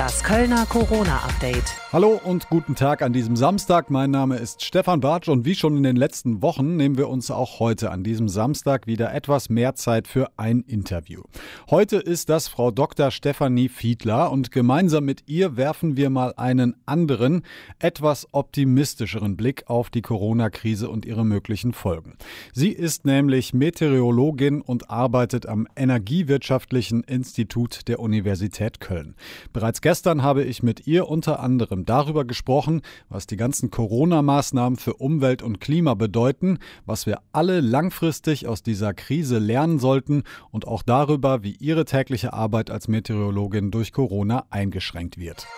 Das 0.00 0.24
Kölner 0.24 0.64
Corona-Update. 0.64 1.76
Hallo 1.92 2.18
und 2.24 2.48
guten 2.48 2.74
Tag 2.74 3.02
an 3.02 3.12
diesem 3.12 3.36
Samstag. 3.36 3.90
Mein 3.90 4.10
Name 4.10 4.36
ist 4.38 4.64
Stefan 4.64 5.00
Bartsch 5.00 5.28
und 5.28 5.44
wie 5.44 5.54
schon 5.54 5.76
in 5.76 5.82
den 5.82 5.96
letzten 5.96 6.40
Wochen 6.40 6.76
nehmen 6.76 6.96
wir 6.96 7.10
uns 7.10 7.30
auch 7.30 7.60
heute 7.60 7.90
an 7.90 8.02
diesem 8.02 8.30
Samstag 8.30 8.86
wieder 8.86 9.12
etwas 9.12 9.50
mehr 9.50 9.74
Zeit 9.74 10.08
für 10.08 10.30
ein 10.38 10.60
Interview. 10.60 11.24
Heute 11.68 11.96
ist 11.98 12.30
das 12.30 12.48
Frau 12.48 12.70
Dr. 12.70 13.10
Stefanie 13.10 13.68
Fiedler 13.68 14.32
und 14.32 14.52
gemeinsam 14.52 15.04
mit 15.04 15.24
ihr 15.26 15.58
werfen 15.58 15.98
wir 15.98 16.08
mal 16.08 16.32
einen 16.34 16.76
anderen, 16.86 17.42
etwas 17.78 18.26
optimistischeren 18.32 19.36
Blick 19.36 19.64
auf 19.66 19.90
die 19.90 20.00
Corona-Krise 20.00 20.88
und 20.88 21.04
ihre 21.04 21.26
möglichen 21.26 21.74
Folgen. 21.74 22.16
Sie 22.54 22.70
ist 22.70 23.04
nämlich 23.04 23.52
Meteorologin 23.52 24.62
und 24.62 24.88
arbeitet 24.88 25.44
am 25.44 25.66
Energiewirtschaftlichen 25.76 27.02
Institut 27.02 27.86
der 27.86 28.00
Universität 28.00 28.80
Köln. 28.80 29.14
Bereits 29.52 29.82
Gestern 29.90 30.22
habe 30.22 30.44
ich 30.44 30.62
mit 30.62 30.86
ihr 30.86 31.08
unter 31.08 31.40
anderem 31.40 31.84
darüber 31.84 32.24
gesprochen, 32.24 32.82
was 33.08 33.26
die 33.26 33.36
ganzen 33.36 33.72
Corona-Maßnahmen 33.72 34.78
für 34.78 34.94
Umwelt 34.94 35.42
und 35.42 35.60
Klima 35.60 35.94
bedeuten, 35.94 36.60
was 36.86 37.06
wir 37.06 37.18
alle 37.32 37.60
langfristig 37.60 38.46
aus 38.46 38.62
dieser 38.62 38.94
Krise 38.94 39.40
lernen 39.40 39.80
sollten 39.80 40.22
und 40.52 40.64
auch 40.64 40.84
darüber, 40.84 41.42
wie 41.42 41.56
ihre 41.58 41.86
tägliche 41.86 42.32
Arbeit 42.32 42.70
als 42.70 42.86
Meteorologin 42.86 43.72
durch 43.72 43.92
Corona 43.92 44.44
eingeschränkt 44.48 45.18
wird. 45.18 45.48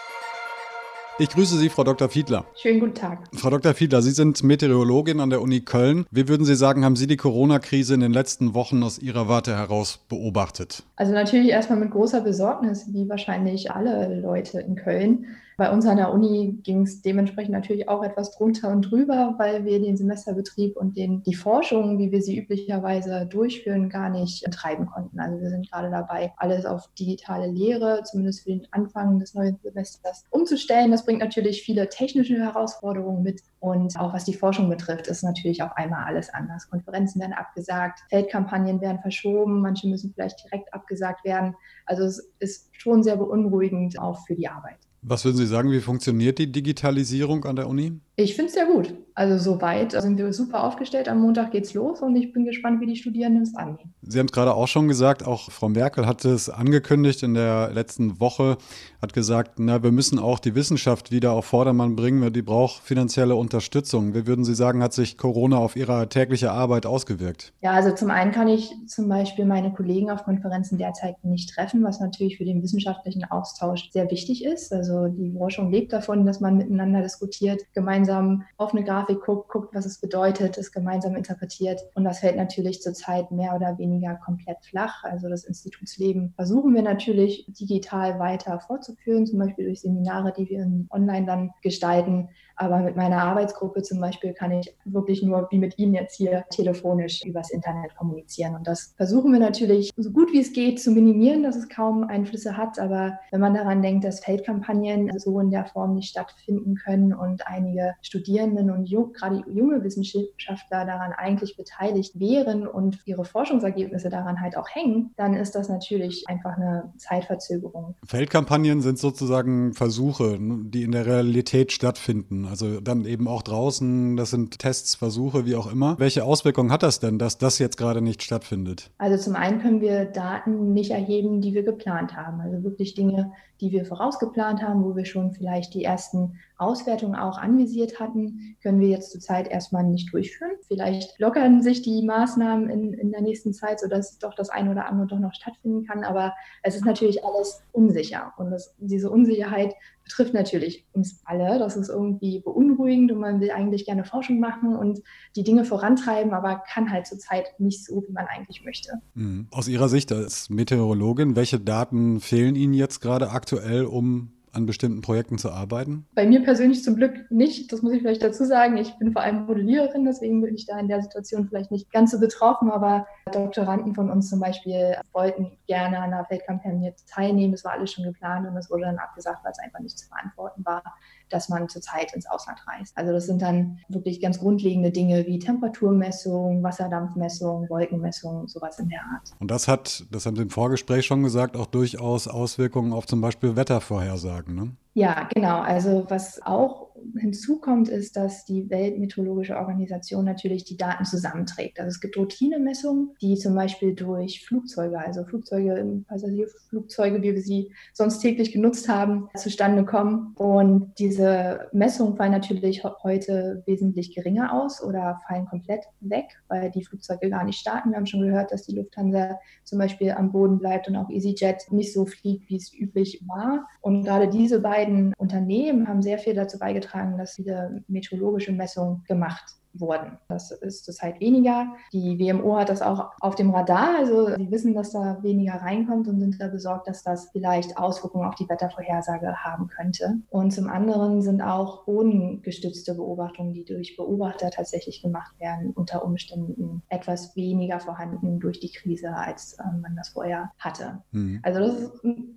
Ich 1.18 1.28
grüße 1.28 1.58
Sie, 1.58 1.68
Frau 1.68 1.84
Dr. 1.84 2.08
Fiedler. 2.08 2.46
Schönen 2.56 2.80
guten 2.80 2.94
Tag. 2.94 3.18
Frau 3.34 3.50
Dr. 3.50 3.74
Fiedler, 3.74 4.00
Sie 4.00 4.12
sind 4.12 4.42
Meteorologin 4.42 5.20
an 5.20 5.28
der 5.28 5.42
Uni 5.42 5.60
Köln. 5.60 6.06
Wie 6.10 6.26
würden 6.26 6.46
Sie 6.46 6.56
sagen, 6.56 6.86
haben 6.86 6.96
Sie 6.96 7.06
die 7.06 7.18
Corona-Krise 7.18 7.94
in 7.94 8.00
den 8.00 8.14
letzten 8.14 8.54
Wochen 8.54 8.82
aus 8.82 8.98
Ihrer 8.98 9.28
Warte 9.28 9.54
heraus 9.54 10.00
beobachtet? 10.08 10.84
Also 10.96 11.12
natürlich 11.12 11.50
erstmal 11.50 11.78
mit 11.78 11.90
großer 11.90 12.22
Besorgnis, 12.22 12.86
wie 12.92 13.08
wahrscheinlich 13.10 13.70
alle 13.70 14.20
Leute 14.20 14.60
in 14.60 14.74
Köln. 14.74 15.26
Bei 15.56 15.70
uns 15.70 15.86
an 15.86 15.98
der 15.98 16.12
Uni 16.12 16.58
ging 16.62 16.82
es 16.82 17.02
dementsprechend 17.02 17.52
natürlich 17.52 17.88
auch 17.88 18.02
etwas 18.02 18.36
drunter 18.36 18.70
und 18.70 18.82
drüber, 18.82 19.34
weil 19.38 19.64
wir 19.64 19.80
den 19.80 19.96
Semesterbetrieb 19.96 20.76
und 20.76 20.96
den, 20.96 21.22
die 21.22 21.34
Forschung, 21.34 21.98
wie 21.98 22.10
wir 22.10 22.22
sie 22.22 22.38
üblicherweise 22.38 23.26
durchführen, 23.26 23.88
gar 23.90 24.08
nicht 24.08 24.44
treiben 24.50 24.86
konnten. 24.86 25.20
Also 25.20 25.40
wir 25.40 25.50
sind 25.50 25.70
gerade 25.70 25.90
dabei, 25.90 26.32
alles 26.36 26.64
auf 26.64 26.88
digitale 26.98 27.46
Lehre, 27.46 28.02
zumindest 28.04 28.42
für 28.42 28.50
den 28.50 28.66
Anfang 28.70 29.18
des 29.18 29.34
neuen 29.34 29.58
Semesters, 29.62 30.24
umzustellen. 30.30 30.90
Das 30.90 31.04
bringt 31.04 31.20
natürlich 31.20 31.62
viele 31.62 31.88
technische 31.88 32.38
Herausforderungen 32.38 33.22
mit. 33.22 33.42
Und 33.60 33.96
auch 33.98 34.12
was 34.12 34.24
die 34.24 34.34
Forschung 34.34 34.68
betrifft, 34.68 35.06
ist 35.06 35.22
natürlich 35.22 35.62
auf 35.62 35.76
einmal 35.76 36.04
alles 36.04 36.32
anders. 36.32 36.68
Konferenzen 36.68 37.20
werden 37.20 37.34
abgesagt, 37.34 38.00
Feldkampagnen 38.08 38.80
werden 38.80 39.00
verschoben, 39.00 39.60
manche 39.60 39.86
müssen 39.86 40.12
vielleicht 40.14 40.42
direkt 40.44 40.72
abgesagt 40.72 41.24
werden. 41.24 41.54
Also 41.86 42.04
es 42.04 42.32
ist 42.38 42.70
schon 42.72 43.02
sehr 43.02 43.16
beunruhigend 43.16 43.98
auch 43.98 44.24
für 44.26 44.34
die 44.34 44.48
Arbeit. 44.48 44.78
Was 45.04 45.24
würden 45.24 45.36
Sie 45.36 45.46
sagen, 45.46 45.72
wie 45.72 45.80
funktioniert 45.80 46.38
die 46.38 46.50
Digitalisierung 46.50 47.44
an 47.44 47.56
der 47.56 47.68
Uni? 47.68 48.00
Ich 48.22 48.34
finde 48.36 48.48
es 48.48 48.54
sehr 48.54 48.66
gut. 48.66 48.94
Also 49.14 49.36
soweit 49.52 49.92
sind 49.92 50.16
wir 50.16 50.32
super 50.32 50.64
aufgestellt. 50.64 51.08
Am 51.08 51.20
Montag 51.20 51.50
geht's 51.50 51.74
los 51.74 52.00
und 52.00 52.16
ich 52.16 52.32
bin 52.32 52.46
gespannt, 52.46 52.80
wie 52.80 52.86
die 52.86 52.96
Studierenden 52.96 53.42
es 53.42 53.54
angehen. 53.54 53.92
Sie 54.00 54.18
haben 54.18 54.26
es 54.26 54.32
gerade 54.32 54.54
auch 54.54 54.68
schon 54.68 54.88
gesagt, 54.88 55.26
auch 55.26 55.50
Frau 55.50 55.68
Merkel 55.68 56.06
hat 56.06 56.24
es 56.24 56.48
angekündigt 56.48 57.22
in 57.22 57.34
der 57.34 57.70
letzten 57.72 58.20
Woche, 58.20 58.56
hat 59.02 59.12
gesagt, 59.12 59.58
na, 59.58 59.82
wir 59.82 59.92
müssen 59.92 60.18
auch 60.18 60.38
die 60.38 60.54
Wissenschaft 60.54 61.10
wieder 61.10 61.32
auf 61.32 61.44
Vordermann 61.44 61.94
bringen, 61.94 62.32
die 62.32 62.40
braucht 62.40 62.82
finanzielle 62.82 63.36
Unterstützung. 63.36 64.14
Wie 64.14 64.26
würden 64.26 64.44
Sie 64.44 64.54
sagen, 64.54 64.82
hat 64.82 64.94
sich 64.94 65.18
Corona 65.18 65.58
auf 65.58 65.76
Ihre 65.76 66.08
tägliche 66.08 66.50
Arbeit 66.50 66.86
ausgewirkt? 66.86 67.52
Ja, 67.60 67.72
also 67.72 67.90
zum 67.90 68.10
einen 68.10 68.32
kann 68.32 68.48
ich 68.48 68.72
zum 68.86 69.08
Beispiel 69.08 69.44
meine 69.44 69.72
Kollegen 69.74 70.10
auf 70.10 70.24
Konferenzen 70.24 70.78
derzeit 70.78 71.22
nicht 71.22 71.50
treffen, 71.50 71.84
was 71.84 72.00
natürlich 72.00 72.38
für 72.38 72.46
den 72.46 72.62
wissenschaftlichen 72.62 73.24
Austausch 73.24 73.90
sehr 73.92 74.10
wichtig 74.10 74.42
ist. 74.44 74.72
Also 74.72 75.08
die 75.08 75.32
Forschung 75.32 75.70
lebt 75.70 75.92
davon, 75.92 76.24
dass 76.24 76.40
man 76.40 76.56
miteinander 76.56 77.02
diskutiert, 77.02 77.60
gemeinsam 77.74 78.11
auf 78.56 78.72
eine 78.72 78.84
Grafik 78.84 79.02
Grafik 79.02 79.24
guckt, 79.24 79.48
guckt, 79.48 79.74
was 79.74 79.86
es 79.86 79.98
bedeutet, 79.98 80.58
es 80.58 80.72
gemeinsam 80.72 81.16
interpretiert. 81.16 81.80
Und 81.94 82.04
das 82.04 82.20
fällt 82.20 82.36
natürlich 82.36 82.82
zurzeit 82.82 83.30
mehr 83.30 83.54
oder 83.54 83.78
weniger 83.78 84.14
komplett 84.16 84.58
flach. 84.62 85.04
Also 85.04 85.28
das 85.28 85.44
Institutsleben 85.44 86.32
versuchen 86.36 86.74
wir 86.74 86.82
natürlich 86.82 87.46
digital 87.48 88.18
weiter 88.18 88.60
fortzuführen, 88.60 89.26
zum 89.26 89.38
Beispiel 89.38 89.66
durch 89.66 89.80
Seminare, 89.80 90.32
die 90.36 90.48
wir 90.48 90.66
online 90.90 91.26
dann 91.26 91.50
gestalten. 91.62 92.28
Aber 92.56 92.78
mit 92.78 92.96
meiner 92.96 93.22
Arbeitsgruppe 93.22 93.82
zum 93.82 94.00
Beispiel 94.00 94.32
kann 94.32 94.52
ich 94.52 94.74
wirklich 94.84 95.22
nur 95.22 95.48
wie 95.50 95.58
mit 95.58 95.78
Ihnen 95.78 95.94
jetzt 95.94 96.16
hier 96.16 96.44
telefonisch 96.50 97.24
übers 97.24 97.50
Internet 97.50 97.96
kommunizieren. 97.96 98.54
Und 98.54 98.66
das 98.66 98.94
versuchen 98.96 99.32
wir 99.32 99.40
natürlich 99.40 99.90
so 99.96 100.10
gut 100.10 100.32
wie 100.32 100.40
es 100.40 100.52
geht 100.52 100.80
zu 100.80 100.90
minimieren, 100.90 101.42
dass 101.42 101.56
es 101.56 101.68
kaum 101.68 102.04
Einflüsse 102.04 102.56
hat. 102.56 102.78
Aber 102.78 103.18
wenn 103.30 103.40
man 103.40 103.54
daran 103.54 103.82
denkt, 103.82 104.04
dass 104.04 104.20
Feldkampagnen 104.24 105.10
so 105.18 105.38
in 105.40 105.50
der 105.50 105.66
Form 105.66 105.94
nicht 105.94 106.10
stattfinden 106.10 106.74
können 106.76 107.12
und 107.12 107.46
einige 107.46 107.94
Studierenden 108.02 108.70
und 108.70 108.86
jung, 108.86 109.12
gerade 109.12 109.42
junge 109.48 109.82
Wissenschaftler 109.82 110.84
daran 110.84 111.12
eigentlich 111.12 111.56
beteiligt 111.56 112.18
wären 112.18 112.66
und 112.66 112.98
ihre 113.06 113.24
Forschungsergebnisse 113.24 114.10
daran 114.10 114.40
halt 114.40 114.56
auch 114.56 114.68
hängen, 114.70 115.12
dann 115.16 115.34
ist 115.34 115.54
das 115.54 115.68
natürlich 115.68 116.24
einfach 116.28 116.56
eine 116.56 116.92
Zeitverzögerung. 116.96 117.94
Feldkampagnen 118.06 118.80
sind 118.80 118.98
sozusagen 118.98 119.72
Versuche, 119.74 120.38
die 120.40 120.82
in 120.82 120.92
der 120.92 121.06
Realität 121.06 121.72
stattfinden. 121.72 122.41
Also 122.46 122.80
dann 122.80 123.04
eben 123.04 123.28
auch 123.28 123.42
draußen, 123.42 124.16
das 124.16 124.30
sind 124.30 124.58
Tests, 124.58 124.94
Versuche, 124.94 125.46
wie 125.46 125.56
auch 125.56 125.70
immer. 125.70 125.98
Welche 125.98 126.24
Auswirkungen 126.24 126.70
hat 126.70 126.82
das 126.82 127.00
denn, 127.00 127.18
dass 127.18 127.38
das 127.38 127.58
jetzt 127.58 127.76
gerade 127.76 128.02
nicht 128.02 128.22
stattfindet? 128.22 128.90
Also 128.98 129.22
zum 129.22 129.36
einen 129.36 129.60
können 129.60 129.80
wir 129.80 130.04
Daten 130.04 130.72
nicht 130.72 130.90
erheben, 130.90 131.40
die 131.40 131.54
wir 131.54 131.62
geplant 131.62 132.16
haben. 132.16 132.40
Also 132.40 132.62
wirklich 132.62 132.94
Dinge, 132.94 133.32
die 133.60 133.72
wir 133.72 133.84
vorausgeplant 133.84 134.62
haben, 134.62 134.84
wo 134.84 134.96
wir 134.96 135.04
schon 135.04 135.32
vielleicht 135.32 135.74
die 135.74 135.84
ersten 135.84 136.38
Auswertungen 136.62 137.14
auch 137.14 137.38
anvisiert 137.38 138.00
hatten, 138.00 138.56
können 138.62 138.80
wir 138.80 138.88
jetzt 138.88 139.10
zurzeit 139.10 139.48
erstmal 139.48 139.84
nicht 139.84 140.12
durchführen. 140.12 140.52
Vielleicht 140.68 141.18
lockern 141.18 141.62
sich 141.62 141.82
die 141.82 142.02
Maßnahmen 142.02 142.70
in, 142.70 142.94
in 142.94 143.10
der 143.10 143.20
nächsten 143.20 143.52
Zeit, 143.52 143.80
sodass 143.80 144.18
doch 144.18 144.34
das 144.34 144.48
eine 144.50 144.70
oder 144.70 144.86
andere 144.86 145.06
doch 145.08 145.18
noch 145.18 145.34
stattfinden 145.34 145.84
kann. 145.86 146.04
Aber 146.04 146.32
es 146.62 146.76
ist 146.76 146.84
natürlich 146.84 147.24
alles 147.24 147.62
unsicher. 147.72 148.32
Und 148.36 148.50
das, 148.50 148.74
diese 148.78 149.10
Unsicherheit 149.10 149.74
betrifft 150.04 150.34
natürlich 150.34 150.86
uns 150.92 151.20
alle. 151.24 151.58
Das 151.58 151.76
ist 151.76 151.88
irgendwie 151.88 152.40
beunruhigend 152.40 153.12
und 153.12 153.18
man 153.18 153.40
will 153.40 153.50
eigentlich 153.50 153.84
gerne 153.84 154.04
Forschung 154.04 154.40
machen 154.40 154.76
und 154.76 155.00
die 155.36 155.44
Dinge 155.44 155.64
vorantreiben, 155.64 156.32
aber 156.32 156.62
kann 156.72 156.90
halt 156.90 157.06
zurzeit 157.06 157.58
nicht 157.58 157.84
so, 157.84 158.02
wie 158.06 158.12
man 158.12 158.26
eigentlich 158.26 158.64
möchte. 158.64 158.92
Mhm. 159.14 159.46
Aus 159.50 159.68
Ihrer 159.68 159.88
Sicht 159.88 160.12
als 160.12 160.50
Meteorologin, 160.50 161.36
welche 161.36 161.60
Daten 161.60 162.20
fehlen 162.20 162.56
Ihnen 162.56 162.74
jetzt 162.74 163.00
gerade 163.00 163.30
aktuell, 163.30 163.84
um 163.84 164.32
an 164.52 164.66
bestimmten 164.66 165.00
Projekten 165.00 165.38
zu 165.38 165.50
arbeiten? 165.50 166.06
Bei 166.14 166.26
mir 166.26 166.42
persönlich 166.42 166.84
zum 166.84 166.96
Glück 166.96 167.30
nicht. 167.30 167.72
Das 167.72 167.82
muss 167.82 167.92
ich 167.92 168.00
vielleicht 168.00 168.22
dazu 168.22 168.44
sagen. 168.44 168.76
Ich 168.76 168.96
bin 168.98 169.12
vor 169.12 169.22
allem 169.22 169.46
Modelliererin, 169.46 170.04
deswegen 170.04 170.42
bin 170.42 170.54
ich 170.54 170.66
da 170.66 170.78
in 170.78 170.88
der 170.88 171.02
Situation 171.02 171.48
vielleicht 171.48 171.70
nicht 171.70 171.90
ganz 171.90 172.10
so 172.10 172.20
betroffen. 172.20 172.70
Aber 172.70 173.06
Doktoranden 173.32 173.94
von 173.94 174.10
uns 174.10 174.28
zum 174.28 174.40
Beispiel 174.40 174.96
wollten 175.12 175.52
gerne 175.66 176.00
an 176.00 176.10
der 176.10 176.26
Feldkampagne 176.26 176.94
teilnehmen. 177.06 177.52
Das 177.52 177.64
war 177.64 177.72
alles 177.72 177.92
schon 177.92 178.04
geplant 178.04 178.46
und 178.46 178.54
das 178.54 178.70
wurde 178.70 178.82
dann 178.82 178.98
abgesagt, 178.98 179.42
weil 179.42 179.52
es 179.52 179.58
einfach 179.58 179.80
nicht 179.80 179.98
zu 179.98 180.06
verantworten 180.06 180.64
war, 180.64 180.82
dass 181.32 181.48
man 181.48 181.68
zurzeit 181.68 182.12
ins 182.14 182.28
Ausland 182.28 182.58
reist. 182.66 182.96
Also 182.96 183.12
das 183.12 183.26
sind 183.26 183.42
dann 183.42 183.78
wirklich 183.88 184.20
ganz 184.20 184.38
grundlegende 184.38 184.90
Dinge 184.90 185.26
wie 185.26 185.38
Temperaturmessung, 185.38 186.62
Wasserdampfmessung, 186.62 187.68
Wolkenmessung, 187.68 188.48
sowas 188.48 188.78
in 188.78 188.88
der 188.88 189.00
Art. 189.00 189.32
Und 189.40 189.50
das 189.50 189.68
hat, 189.68 190.04
das 190.10 190.26
haben 190.26 190.36
Sie 190.36 190.42
im 190.42 190.50
Vorgespräch 190.50 191.06
schon 191.06 191.22
gesagt, 191.22 191.56
auch 191.56 191.66
durchaus 191.66 192.28
Auswirkungen 192.28 192.92
auf 192.92 193.06
zum 193.06 193.20
Beispiel 193.20 193.56
Wettervorhersagen 193.56 194.42
sagen. 194.42 194.54
Ne? 194.54 194.76
Ja, 194.94 195.28
genau. 195.34 195.60
Also 195.60 196.04
was 196.08 196.40
auch 196.42 196.88
hinzukommt, 197.18 197.88
ist, 197.88 198.16
dass 198.16 198.44
die 198.44 198.68
Weltmeteorologische 198.70 199.56
Organisation 199.56 200.24
natürlich 200.24 200.64
die 200.64 200.76
Daten 200.76 201.04
zusammenträgt. 201.04 201.78
Also 201.78 201.88
es 201.88 202.00
gibt 202.00 202.16
Routinemessungen, 202.16 203.10
die 203.20 203.36
zum 203.36 203.54
Beispiel 203.54 203.94
durch 203.94 204.44
Flugzeuge, 204.46 204.98
also 204.98 205.24
Flugzeuge, 205.24 206.02
Passagierflugzeuge, 206.08 207.22
wie 207.22 207.34
wir 207.34 207.42
sie 207.42 207.72
sonst 207.92 208.20
täglich 208.20 208.52
genutzt 208.52 208.88
haben, 208.88 209.28
zustande 209.36 209.84
kommen. 209.84 210.34
Und 210.36 210.92
diese 210.98 211.68
Messungen 211.72 212.16
fallen 212.16 212.32
natürlich 212.32 212.84
heute 213.02 213.62
wesentlich 213.66 214.14
geringer 214.14 214.52
aus 214.52 214.82
oder 214.82 215.20
fallen 215.26 215.46
komplett 215.46 215.84
weg, 216.00 216.26
weil 216.48 216.70
die 216.70 216.84
Flugzeuge 216.84 217.30
gar 217.30 217.44
nicht 217.44 217.58
starten. 217.58 217.90
Wir 217.90 217.96
haben 217.96 218.06
schon 218.06 218.22
gehört, 218.22 218.52
dass 218.52 218.64
die 218.64 218.74
Lufthansa 218.74 219.38
zum 219.64 219.78
Beispiel 219.78 220.12
am 220.12 220.32
Boden 220.32 220.58
bleibt 220.58 220.88
und 220.88 220.96
auch 220.96 221.10
EasyJet 221.10 221.70
nicht 221.70 221.92
so 221.92 222.06
fliegt, 222.06 222.48
wie 222.48 222.56
es 222.56 222.72
üblich 222.72 223.24
war. 223.26 223.66
Und 223.80 224.04
gerade 224.04 224.28
diese 224.28 224.60
beiden 224.60 225.14
Unternehmen 225.18 225.88
haben 225.88 226.02
sehr 226.02 226.18
viel 226.18 226.34
dazu 226.34 226.58
beigetragen, 226.58 226.91
dass 227.18 227.34
diese 227.36 227.82
meteorologische 227.88 228.52
Messungen 228.52 229.02
gemacht 229.04 229.56
wurden. 229.74 230.18
Das 230.28 230.50
ist 230.50 230.84
zurzeit 230.84 231.20
weniger. 231.20 231.74
Die 231.92 232.18
WMO 232.18 232.56
hat 232.56 232.68
das 232.68 232.82
auch 232.82 233.10
auf 233.20 233.34
dem 233.34 233.50
Radar. 233.50 233.96
Also 233.98 234.34
sie 234.36 234.50
wissen, 234.50 234.74
dass 234.74 234.92
da 234.92 235.22
weniger 235.22 235.54
reinkommt 235.54 236.08
und 236.08 236.20
sind 236.20 236.40
da 236.40 236.48
besorgt, 236.48 236.88
dass 236.88 237.02
das 237.02 237.30
vielleicht 237.32 237.76
Auswirkungen 237.76 238.26
auf 238.26 238.34
die 238.34 238.48
Wettervorhersage 238.48 239.36
haben 239.36 239.68
könnte. 239.68 240.18
Und 240.30 240.52
zum 240.52 240.68
anderen 240.68 241.22
sind 241.22 241.42
auch 241.42 241.84
bodengestützte 241.84 242.94
Beobachtungen, 242.94 243.52
die 243.52 243.64
durch 243.64 243.96
Beobachter 243.96 244.50
tatsächlich 244.50 245.02
gemacht 245.02 245.38
werden, 245.38 245.72
unter 245.74 246.04
Umständen 246.04 246.82
etwas 246.88 247.36
weniger 247.36 247.80
vorhanden 247.80 248.40
durch 248.40 248.60
die 248.60 248.70
Krise, 248.70 249.14
als 249.14 249.54
äh, 249.54 249.62
man 249.80 249.96
das 249.96 250.10
vorher 250.10 250.50
hatte. 250.58 251.02
Mhm. 251.12 251.40
Also 251.42 251.60
das 251.60 251.74
ist 251.74 251.92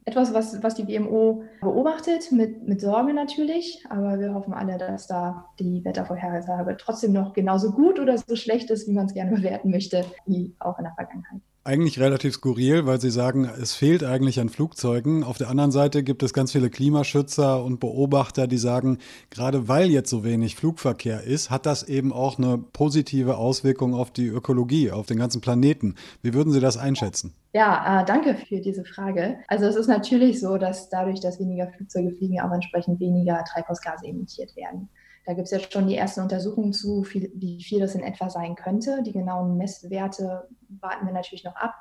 etwas, 0.05 0.33
was, 0.33 0.63
was 0.63 0.75
die 0.75 0.87
WMO 0.87 1.43
beobachtet, 1.61 2.31
mit, 2.31 2.67
mit 2.67 2.81
Sorge 2.81 3.13
natürlich. 3.13 3.83
Aber 3.89 4.19
wir 4.19 4.33
hoffen 4.33 4.53
alle, 4.53 4.77
dass 4.77 5.07
da 5.07 5.45
die 5.59 5.83
Wettervorhersage 5.83 6.77
trotzdem 6.77 7.13
noch 7.13 7.24
genauso 7.33 7.71
gut 7.71 7.99
oder 7.99 8.17
so 8.17 8.35
schlecht 8.35 8.69
ist, 8.71 8.87
wie 8.87 8.93
man 8.93 9.05
es 9.05 9.13
gerne 9.13 9.35
bewerten 9.35 9.71
möchte, 9.71 10.05
wie 10.25 10.55
auch 10.59 10.77
in 10.77 10.85
der 10.85 10.93
Vergangenheit 10.93 11.41
eigentlich 11.65 11.99
relativ 11.99 12.35
skurril, 12.35 12.85
weil 12.85 13.01
Sie 13.01 13.09
sagen, 13.09 13.49
es 13.59 13.73
fehlt 13.73 14.03
eigentlich 14.03 14.39
an 14.39 14.49
Flugzeugen. 14.49 15.23
Auf 15.23 15.39
der 15.39 15.49
anderen 15.49 15.71
Seite 15.71 16.03
gibt 16.03 16.21
es 16.21 16.31
ganz 16.31 16.51
viele 16.51 16.69
Klimaschützer 16.69 17.63
und 17.63 17.79
Beobachter, 17.79 18.45
die 18.45 18.59
sagen, 18.59 18.99
gerade 19.31 19.67
weil 19.67 19.89
jetzt 19.89 20.11
so 20.11 20.23
wenig 20.23 20.55
Flugverkehr 20.55 21.23
ist, 21.23 21.49
hat 21.49 21.65
das 21.65 21.81
eben 21.81 22.13
auch 22.13 22.37
eine 22.37 22.59
positive 22.59 23.37
Auswirkung 23.37 23.95
auf 23.95 24.11
die 24.11 24.27
Ökologie, 24.27 24.91
auf 24.91 25.07
den 25.07 25.17
ganzen 25.17 25.41
Planeten. 25.41 25.95
Wie 26.21 26.35
würden 26.35 26.53
Sie 26.53 26.59
das 26.59 26.77
einschätzen? 26.77 27.33
Ja, 27.53 28.01
äh, 28.01 28.05
danke 28.05 28.35
für 28.35 28.59
diese 28.59 28.85
Frage. 28.85 29.39
Also 29.47 29.65
es 29.65 29.75
ist 29.75 29.87
natürlich 29.87 30.39
so, 30.39 30.57
dass 30.57 30.89
dadurch, 30.89 31.19
dass 31.19 31.39
weniger 31.39 31.67
Flugzeuge 31.69 32.11
fliegen, 32.11 32.41
auch 32.41 32.51
entsprechend 32.51 32.99
weniger 32.99 33.43
Treibhausgase 33.43 34.05
emittiert 34.05 34.55
werden. 34.55 34.87
Da 35.25 35.33
gibt 35.33 35.45
es 35.45 35.51
jetzt 35.51 35.73
schon 35.73 35.87
die 35.87 35.95
ersten 35.95 36.21
Untersuchungen 36.21 36.71
zu, 36.73 37.03
wie 37.03 37.63
viel 37.63 37.79
das 37.79 37.95
in 37.95 38.03
etwa 38.03 38.29
sein 38.29 38.55
könnte. 38.55 39.01
Die 39.03 39.11
genauen 39.11 39.57
Messwerte 39.57 40.47
warten 40.81 41.05
wir 41.05 41.13
natürlich 41.13 41.43
noch 41.43 41.55
ab. 41.55 41.73